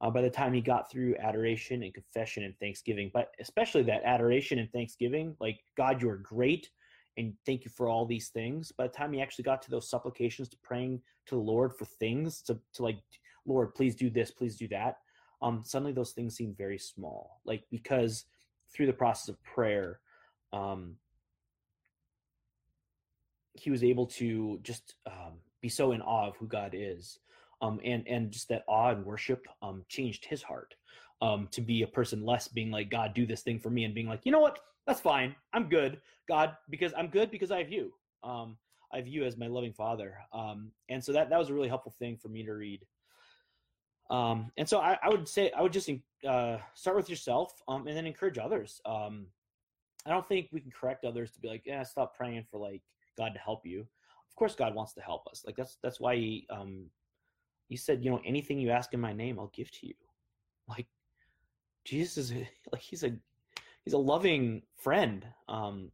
[0.00, 4.04] uh, by the time he got through adoration and confession and thanksgiving, but especially that
[4.04, 6.70] adoration and thanksgiving, like, God, you are great
[7.16, 8.70] and thank you for all these things.
[8.70, 11.84] By the time he actually got to those supplications to praying to the Lord for
[11.84, 13.00] things to, to like,
[13.44, 14.98] Lord, please do this, please do that.
[15.42, 18.26] Um, suddenly those things seem very small, like because
[18.72, 19.98] through the process of prayer,
[20.52, 20.94] um,
[23.54, 27.18] he was able to just um, be so in awe of who God is,
[27.62, 30.74] um, and and just that awe and worship um, changed his heart
[31.22, 33.94] um, to be a person less being like God, do this thing for me, and
[33.94, 35.34] being like, you know what, that's fine.
[35.52, 37.92] I'm good, God, because I'm good because I have you.
[38.22, 38.56] Um,
[38.92, 41.68] I have you as my loving Father, um, and so that that was a really
[41.68, 42.84] helpful thing for me to read.
[44.10, 45.88] Um, and so I, I would say I would just
[46.28, 48.80] uh, start with yourself, and then encourage others.
[50.06, 52.82] I don't think we can correct others to be like, yeah, stop praying for like
[53.16, 53.80] God to help you.
[53.80, 55.44] Of course, God wants to help us.
[55.46, 56.86] Like that's that's why he um,
[57.68, 59.94] he said, you know, anything you ask in my name, I'll give to you.
[60.66, 60.86] Like
[61.84, 62.32] Jesus is
[62.72, 63.12] like he's a
[63.84, 65.26] he's a loving friend.
[65.48, 65.90] Um,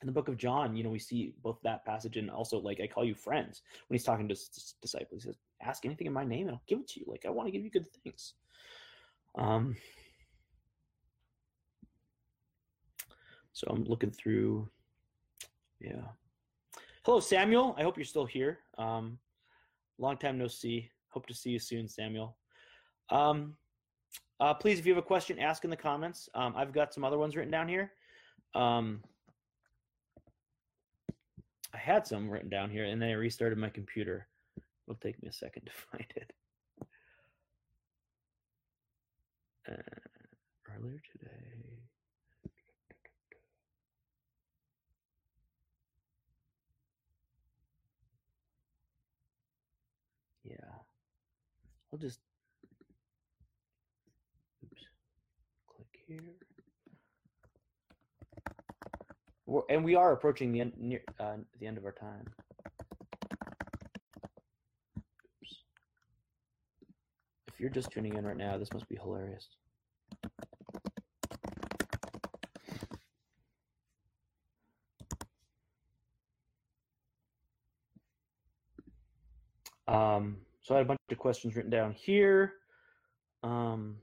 [0.00, 2.80] in the book of John, you know, we see both that passage and also like
[2.80, 5.22] I call you friends when he's talking to his disciples.
[5.22, 7.30] He says, "Ask anything in my name, and I'll give it to you." Like I
[7.30, 8.34] want to give you good things.
[9.36, 9.76] Um,
[13.52, 14.68] so I'm looking through.
[15.80, 16.02] Yeah.
[17.04, 17.74] Hello, Samuel.
[17.78, 18.60] I hope you're still here.
[18.78, 19.18] Um,
[19.98, 20.90] long time no see.
[21.10, 22.36] Hope to see you soon, Samuel.
[23.10, 23.56] Um,
[24.40, 26.28] uh, please, if you have a question, ask in the comments.
[26.34, 27.92] Um, I've got some other ones written down here.
[28.54, 29.02] Um,
[31.72, 34.26] I had some written down here, and then I restarted my computer.
[34.86, 36.32] It'll take me a second to find it.
[39.68, 41.73] Uh, earlier today.
[51.94, 52.18] I'll just
[54.64, 54.82] oops,
[55.68, 56.34] click here.
[59.46, 62.24] We're, and we are approaching the end, near, uh, the end of our time.
[64.98, 65.62] Oops.
[67.46, 69.46] If you're just tuning in right now, this must be hilarious.
[79.86, 82.54] Um, so I had a bunch of questions written down here.
[83.44, 83.98] Um,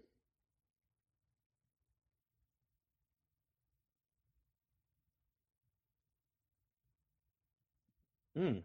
[8.36, 8.60] Hmm.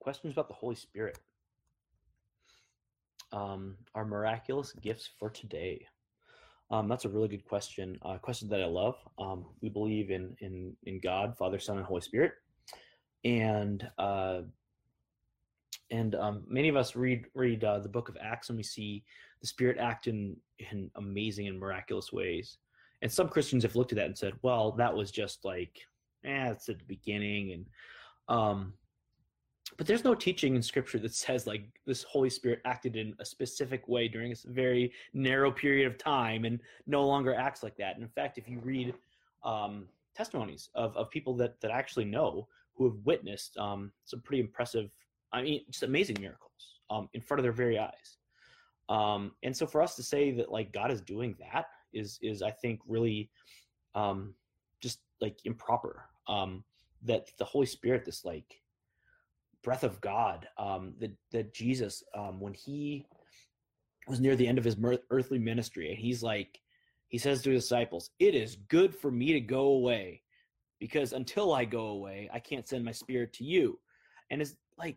[0.00, 1.18] Questions about the Holy Spirit.
[3.32, 5.86] Um, our miraculous gifts for today.
[6.70, 7.98] Um, that's a really good question.
[8.02, 8.96] A uh, question that I love.
[9.18, 12.32] Um, we believe in in in God, Father, Son, and Holy Spirit,
[13.24, 14.42] and uh,
[15.90, 19.04] and um, many of us read read uh, the Book of Acts, and we see
[19.40, 20.36] the Spirit act in
[20.70, 22.58] in amazing and miraculous ways.
[23.00, 25.78] And some Christians have looked at that and said, "Well, that was just like,
[26.24, 27.66] eh, it's at the beginning." And
[28.28, 28.74] um,
[29.76, 33.24] but there's no teaching in scripture that says like this holy spirit acted in a
[33.24, 37.94] specific way during a very narrow period of time and no longer acts like that
[37.94, 38.94] and in fact if you read
[39.44, 44.40] um, testimonies of, of people that, that actually know who have witnessed um, some pretty
[44.40, 44.90] impressive
[45.32, 48.16] i mean just amazing miracles um, in front of their very eyes.
[48.88, 52.42] Um, and so for us to say that like god is doing that is is
[52.42, 53.30] i think really
[53.94, 54.34] um,
[54.80, 56.04] just like improper.
[56.26, 56.64] Um,
[57.02, 58.60] that the holy spirit this like
[59.62, 63.06] breath of God um, that that Jesus um, when he
[64.08, 64.76] was near the end of his
[65.10, 66.58] earthly ministry and he's like
[67.08, 70.22] he says to his disciples it is good for me to go away
[70.80, 73.78] because until I go away I can't send my spirit to you.
[74.30, 74.96] And it's like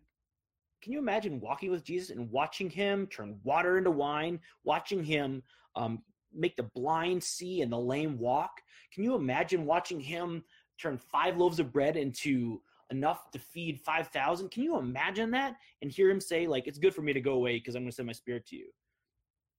[0.82, 5.44] can you imagine walking with Jesus and watching him turn water into wine watching him
[5.76, 6.02] um,
[6.34, 8.62] make the blind see and the lame walk
[8.94, 10.44] can you imagine watching him
[10.80, 12.62] turn five loaves of bread into
[12.92, 14.52] enough to feed 5,000.
[14.52, 15.56] Can you imagine that?
[15.82, 17.92] And hear him say, like, it's good for me to go away because I'm going
[17.92, 18.68] to send my spirit to you.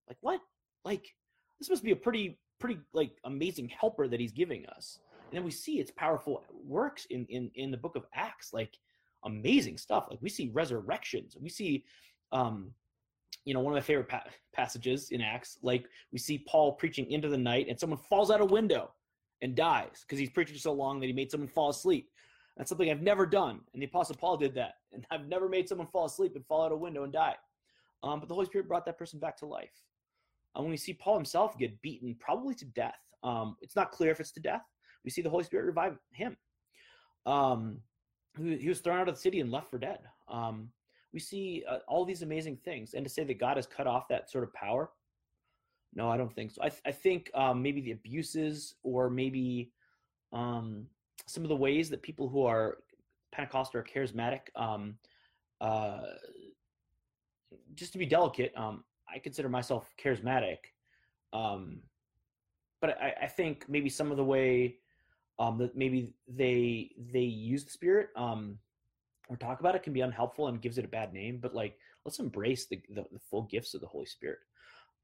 [0.07, 0.39] Like, what?
[0.85, 1.07] Like,
[1.59, 4.99] this must be a pretty, pretty, like, amazing helper that he's giving us.
[5.29, 8.77] And then we see its powerful works in, in, in the book of Acts, like,
[9.25, 10.07] amazing stuff.
[10.09, 11.37] Like, we see resurrections.
[11.39, 11.85] We see,
[12.31, 12.71] um,
[13.45, 17.09] you know, one of my favorite pa- passages in Acts, like, we see Paul preaching
[17.11, 18.91] into the night and someone falls out a window
[19.41, 22.09] and dies because he's preaching so long that he made someone fall asleep.
[22.57, 23.59] That's something I've never done.
[23.73, 24.75] And the Apostle Paul did that.
[24.93, 27.33] And I've never made someone fall asleep and fall out a window and die.
[28.03, 29.71] Um, but the Holy Spirit brought that person back to life.
[30.53, 34.11] And when we see Paul himself get beaten, probably to death, um, it's not clear
[34.11, 34.61] if it's to death.
[35.03, 36.37] We see the Holy Spirit revive him.
[37.25, 37.79] Um,
[38.37, 39.99] he was thrown out of the city and left for dead.
[40.27, 40.69] Um,
[41.13, 42.95] we see uh, all these amazing things.
[42.95, 44.89] And to say that God has cut off that sort of power,
[45.95, 46.61] no, I don't think so.
[46.63, 49.71] I, th- I think um, maybe the abuses or maybe
[50.31, 50.87] um,
[51.27, 52.79] some of the ways that people who are
[53.31, 54.95] Pentecostal or charismatic, um,
[55.61, 56.01] uh,
[57.75, 60.57] just to be delicate, um, I consider myself charismatic,
[61.31, 61.79] um,
[62.81, 64.77] but I, I, think maybe some of the way
[65.39, 68.57] um, that maybe they they use the Spirit um,
[69.29, 71.39] or talk about it can be unhelpful and gives it a bad name.
[71.41, 74.39] But like, let's embrace the, the, the full gifts of the Holy Spirit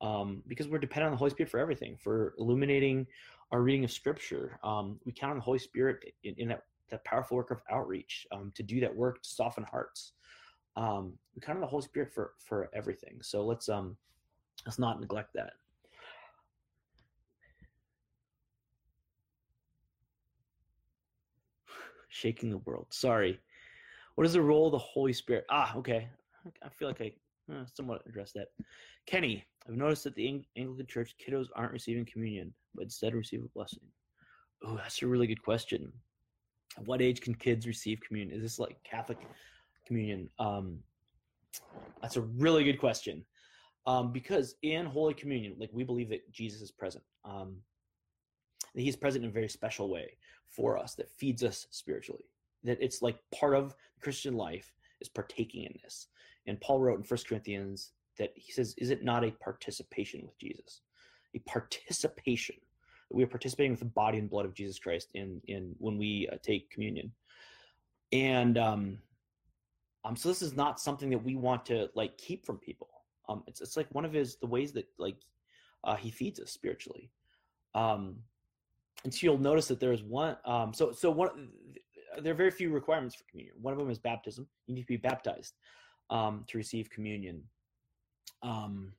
[0.02, 3.08] um, because we're dependent on the Holy Spirit for everything, for illuminating
[3.52, 4.60] our reading of Scripture.
[4.64, 8.28] Um, we count on the Holy Spirit in, in that, that powerful work of outreach
[8.32, 10.14] um, to do that work to soften hearts.
[10.76, 13.20] Um, we count on the Holy Spirit for for everything.
[13.22, 13.98] So let's um
[14.66, 15.54] let's not neglect that.
[22.10, 22.88] Shaking the world.
[22.90, 23.40] Sorry.
[24.16, 25.46] What is the role of the Holy Spirit?
[25.50, 26.10] Ah, okay.
[26.64, 27.12] I feel like I
[27.54, 28.48] uh, somewhat addressed that.
[29.06, 33.44] Kenny, I've noticed that the Ang- Anglican Church kiddos aren't receiving communion, but instead receive
[33.44, 33.80] a blessing.
[34.64, 35.92] Oh, that's a really good question.
[36.78, 38.36] At what age can kids receive communion?
[38.36, 39.20] Is this like Catholic
[39.86, 40.30] communion?
[40.40, 40.80] Um,
[42.02, 43.26] that's a really good question.
[43.88, 47.04] Um, because in Holy Communion, like we believe that Jesus is present.
[47.26, 47.58] Um,
[48.76, 50.12] he's present in a very special way
[50.50, 52.26] for us that feeds us spiritually.
[52.64, 56.08] That it's like part of Christian life is partaking in this.
[56.48, 60.38] And Paul wrote in First Corinthians that he says, Is it not a participation with
[60.38, 60.82] Jesus?
[61.36, 62.56] A participation.
[63.12, 66.30] We are participating with the body and blood of Jesus Christ in in when we
[66.32, 67.12] uh, take communion.
[68.12, 69.00] And um,
[70.06, 72.90] um, so this is not something that we want to like keep from people.
[73.28, 75.18] Um, it's it's like one of his the ways that like
[75.84, 77.10] uh, he feeds us spiritually.
[77.76, 78.18] Um,
[79.04, 80.38] and so you'll notice that there's one.
[80.46, 81.50] Um, so so one
[82.22, 83.56] there are very few requirements for communion.
[83.62, 84.48] One of them is baptism.
[84.68, 85.54] You need to be baptized
[86.10, 87.44] um, to receive communion.
[88.42, 88.94] Um,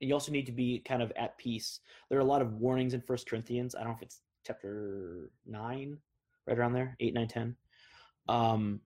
[0.00, 1.80] and you also need to be kind of at peace.
[2.08, 3.74] There are a lot of warnings in First Corinthians.
[3.74, 5.98] I don't know if it's chapter nine,
[6.46, 7.56] right around there, eight, nine, ten,
[8.28, 8.80] um,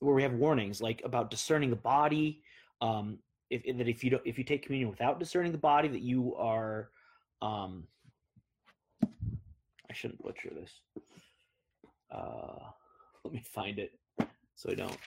[0.00, 2.42] where we have warnings like about discerning the body.
[2.80, 3.18] Um,
[3.50, 6.34] if, that if you don't, if you take communion without discerning the body, that you
[6.36, 6.90] are,
[7.42, 7.84] um,
[9.90, 10.80] I shouldn't butcher this.
[12.10, 12.70] Uh,
[13.24, 13.92] let me find it
[14.54, 14.98] so I don't.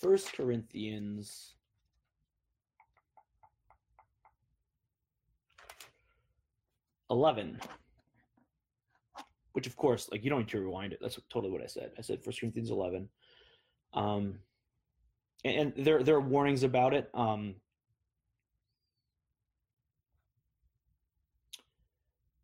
[0.00, 1.52] First Corinthians.
[7.08, 7.60] Eleven,
[9.52, 10.98] which of course, like you don't need to rewind it.
[11.00, 11.92] That's totally what I said.
[11.96, 13.08] I said First Corinthians eleven,
[13.94, 14.40] um,
[15.44, 17.08] and, and there there are warnings about it.
[17.14, 17.54] Um,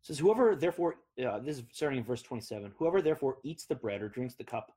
[0.03, 0.95] says whoever therefore
[1.25, 4.43] uh, this is starting in verse 27 whoever therefore eats the bread or drinks the
[4.43, 4.71] cup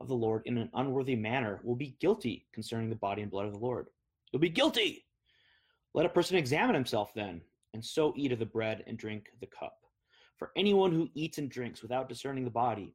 [0.00, 3.46] of the lord in an unworthy manner will be guilty concerning the body and blood
[3.46, 3.86] of the lord.
[4.32, 5.04] You'll be guilty.
[5.94, 7.40] Let a person examine himself then
[7.72, 9.78] and so eat of the bread and drink the cup.
[10.36, 12.94] For anyone who eats and drinks without discerning the body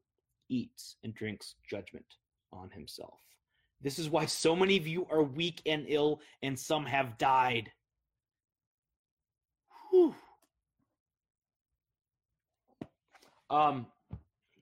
[0.50, 2.06] eats and drinks judgment
[2.52, 3.20] on himself.
[3.82, 7.72] This is why so many of you are weak and ill and some have died.
[9.90, 10.16] Whew.
[13.50, 13.88] Um,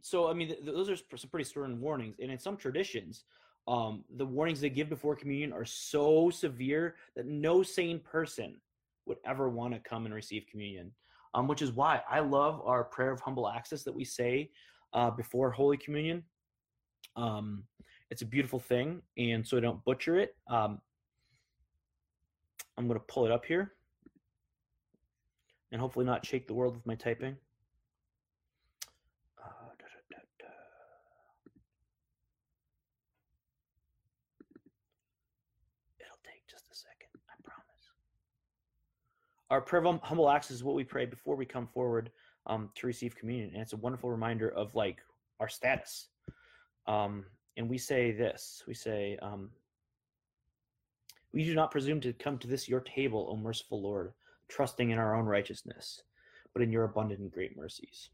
[0.02, 3.26] so I mean, th- those are some pretty stern warnings, and in some traditions,
[3.68, 8.62] um, the warnings they give before communion are so severe that no sane person
[9.06, 10.92] would ever want to come and receive communion.
[11.34, 14.50] Um, which is why I love our prayer of humble access that we say
[14.94, 16.24] uh, before Holy Communion.
[17.16, 17.64] Um,
[18.10, 20.36] it's a beautiful thing, and so I don't butcher it.
[20.50, 20.80] Um,
[22.78, 23.74] I'm going to pull it up here,
[25.72, 27.36] and hopefully not shake the world with my typing.
[39.50, 42.12] Our prayer of humble access is what we pray before we come forward
[42.48, 44.98] um, to receive communion, and it's a wonderful reminder of like
[45.40, 46.08] our status.
[46.88, 47.26] Um,
[47.56, 49.50] and we say this: we say, um,
[51.34, 54.14] "We do not presume to come to this your table, O merciful Lord,
[54.50, 56.04] trusting in our own righteousness,
[56.54, 58.10] but in your abundant and great mercies.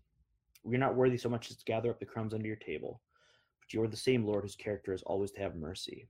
[0.63, 3.01] We are not worthy so much as to gather up the crumbs under your table,
[3.59, 6.07] but you are the same Lord whose character is always to have mercy."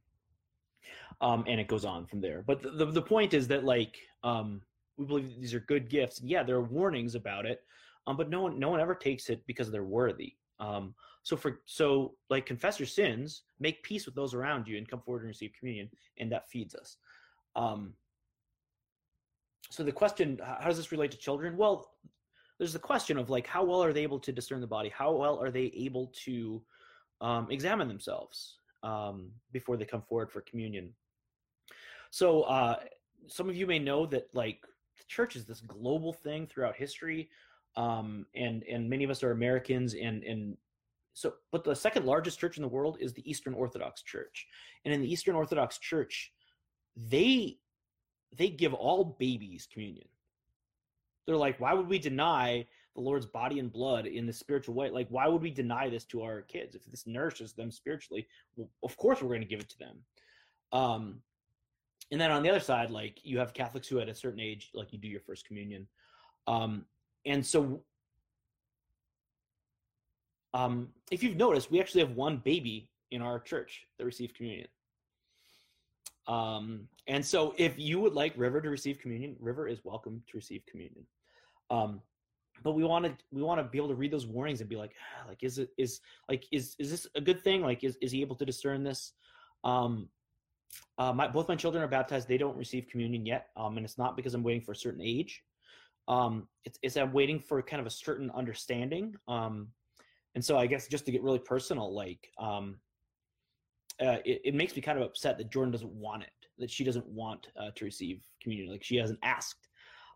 [1.21, 2.43] Um, and it goes on from there.
[2.45, 4.61] But the, the, the point is that like um,
[4.97, 6.21] we believe these are good gifts.
[6.23, 7.61] Yeah, there are warnings about it,
[8.07, 10.35] um, but no one no one ever takes it because they're worthy.
[10.59, 14.87] Um, so for so like confess your sins, make peace with those around you, and
[14.87, 16.97] come forward and receive communion, and that feeds us.
[17.55, 17.93] Um,
[19.69, 21.57] so the question, how does this relate to children?
[21.57, 21.89] Well,
[22.59, 24.89] there's the question of like how well are they able to discern the body?
[24.89, 26.61] How well are they able to
[27.21, 30.93] um, examine themselves um, before they come forward for communion?
[32.11, 32.75] So uh,
[33.27, 34.63] some of you may know that like
[34.97, 37.29] the church is this global thing throughout history
[37.75, 40.57] um, and and many of us are americans and and
[41.13, 44.47] so but the second largest church in the world is the eastern orthodox church
[44.85, 46.31] and in the eastern orthodox church
[46.95, 47.57] they
[48.37, 50.07] they give all babies communion.
[51.25, 52.65] They're like why would we deny
[52.95, 54.89] the lord's body and blood in the spiritual way?
[54.89, 56.75] Like why would we deny this to our kids?
[56.75, 59.97] If this nourishes them spiritually well of course we're going to give it to them.
[60.71, 61.21] Um
[62.11, 64.69] and then on the other side like you have catholics who at a certain age
[64.73, 65.87] like you do your first communion.
[66.47, 66.85] Um
[67.25, 67.81] and so
[70.53, 74.67] um if you've noticed we actually have one baby in our church that received communion.
[76.27, 80.37] Um and so if you would like river to receive communion river is welcome to
[80.37, 81.05] receive communion.
[81.69, 82.01] Um
[82.63, 84.75] but we want to we want to be able to read those warnings and be
[84.75, 87.61] like ah, like is it is like is is this a good thing?
[87.61, 89.13] Like is, is he able to discern this?
[89.63, 90.09] Um
[90.97, 92.27] uh, my both my children are baptized.
[92.27, 95.01] They don't receive communion yet, um, and it's not because I'm waiting for a certain
[95.01, 95.43] age.
[96.07, 99.15] Um, it's, it's I'm waiting for kind of a certain understanding.
[99.27, 99.69] Um,
[100.35, 102.77] and so I guess just to get really personal, like um,
[104.01, 106.83] uh, it, it makes me kind of upset that Jordan doesn't want it, that she
[106.83, 109.69] doesn't want uh, to receive communion, like she hasn't asked.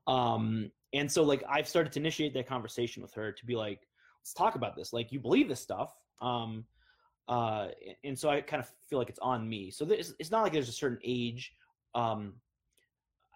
[0.07, 3.81] Um, and so like I've started to initiate that conversation with her to be like,
[4.21, 4.93] let's talk about this.
[4.93, 5.93] Like you believe this stuff.
[6.21, 6.65] Um,
[7.27, 7.67] uh,
[8.03, 9.69] and so I kind of feel like it's on me.
[9.69, 11.53] So this, it's not like there's a certain age.
[11.93, 12.33] Um,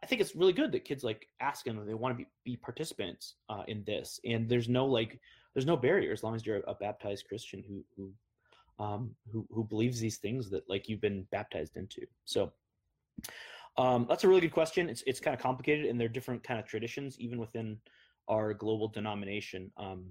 [0.04, 2.58] I think it's really good that kids like ask them they want to be, be
[2.58, 5.20] participants uh, in this, and there's no like
[5.54, 9.64] there's no barrier as long as you're a baptized Christian who who um, who who
[9.64, 12.02] believes these things that like you've been baptized into.
[12.26, 12.52] So
[13.78, 14.90] um, that's a really good question.
[14.90, 17.78] It's it's kind of complicated, and there are different kind of traditions even within
[18.28, 20.06] our global denomination, um,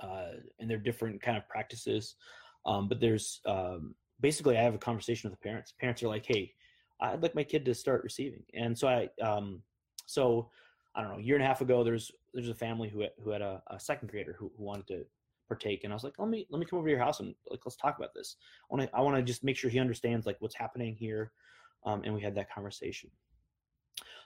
[0.00, 2.16] uh, and there are different kind of practices.
[2.66, 5.72] Um, but there's um, basically, I have a conversation with the parents.
[5.78, 6.54] Parents are like, "Hey,
[7.00, 9.62] I'd like my kid to start receiving," and so I, um,
[10.06, 10.50] so
[10.94, 13.30] I don't know, a year and a half ago, there's there's a family who who
[13.30, 15.04] had a, a second grader who, who wanted to
[15.48, 17.34] partake, and I was like, "Let me let me come over to your house and
[17.50, 18.36] like let's talk about this.
[18.70, 21.32] I want to I want to just make sure he understands like what's happening here."
[21.84, 23.10] Um, and we had that conversation.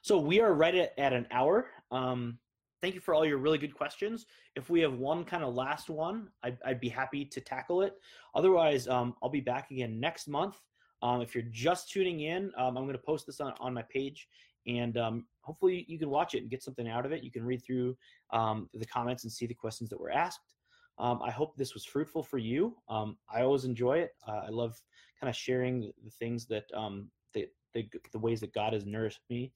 [0.03, 1.71] So we are right at, at an hour.
[1.91, 2.39] Um,
[2.83, 4.27] thank you for all your really good questions.
[4.55, 7.95] If we have one kind of last one, I'd, I'd be happy to tackle it.
[8.35, 10.61] Otherwise, um, I'll be back again next month.
[11.03, 13.83] Um, if you're just tuning in, um, I'm going to post this on, on my
[13.83, 14.29] page
[14.67, 17.23] and um, hopefully you can watch it and get something out of it.
[17.23, 17.97] You can read through
[18.33, 20.55] um, the comments and see the questions that were asked.
[20.99, 22.75] Um, I hope this was fruitful for you.
[22.89, 24.13] I always enjoy it.
[24.27, 24.81] Uh, I love
[25.21, 29.53] kind of sharing the, things that um, the, the, ways that God has nourished me,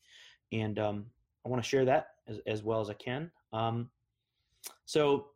[0.52, 0.78] and
[1.45, 3.30] I want to share that as, as well as I can.
[3.53, 3.91] Um,
[4.84, 5.28] so,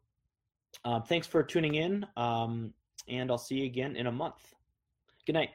[0.85, 2.73] uh, thanks for tuning in, um,
[3.09, 4.55] and I'll see you again in a month.
[5.27, 5.51] Good night.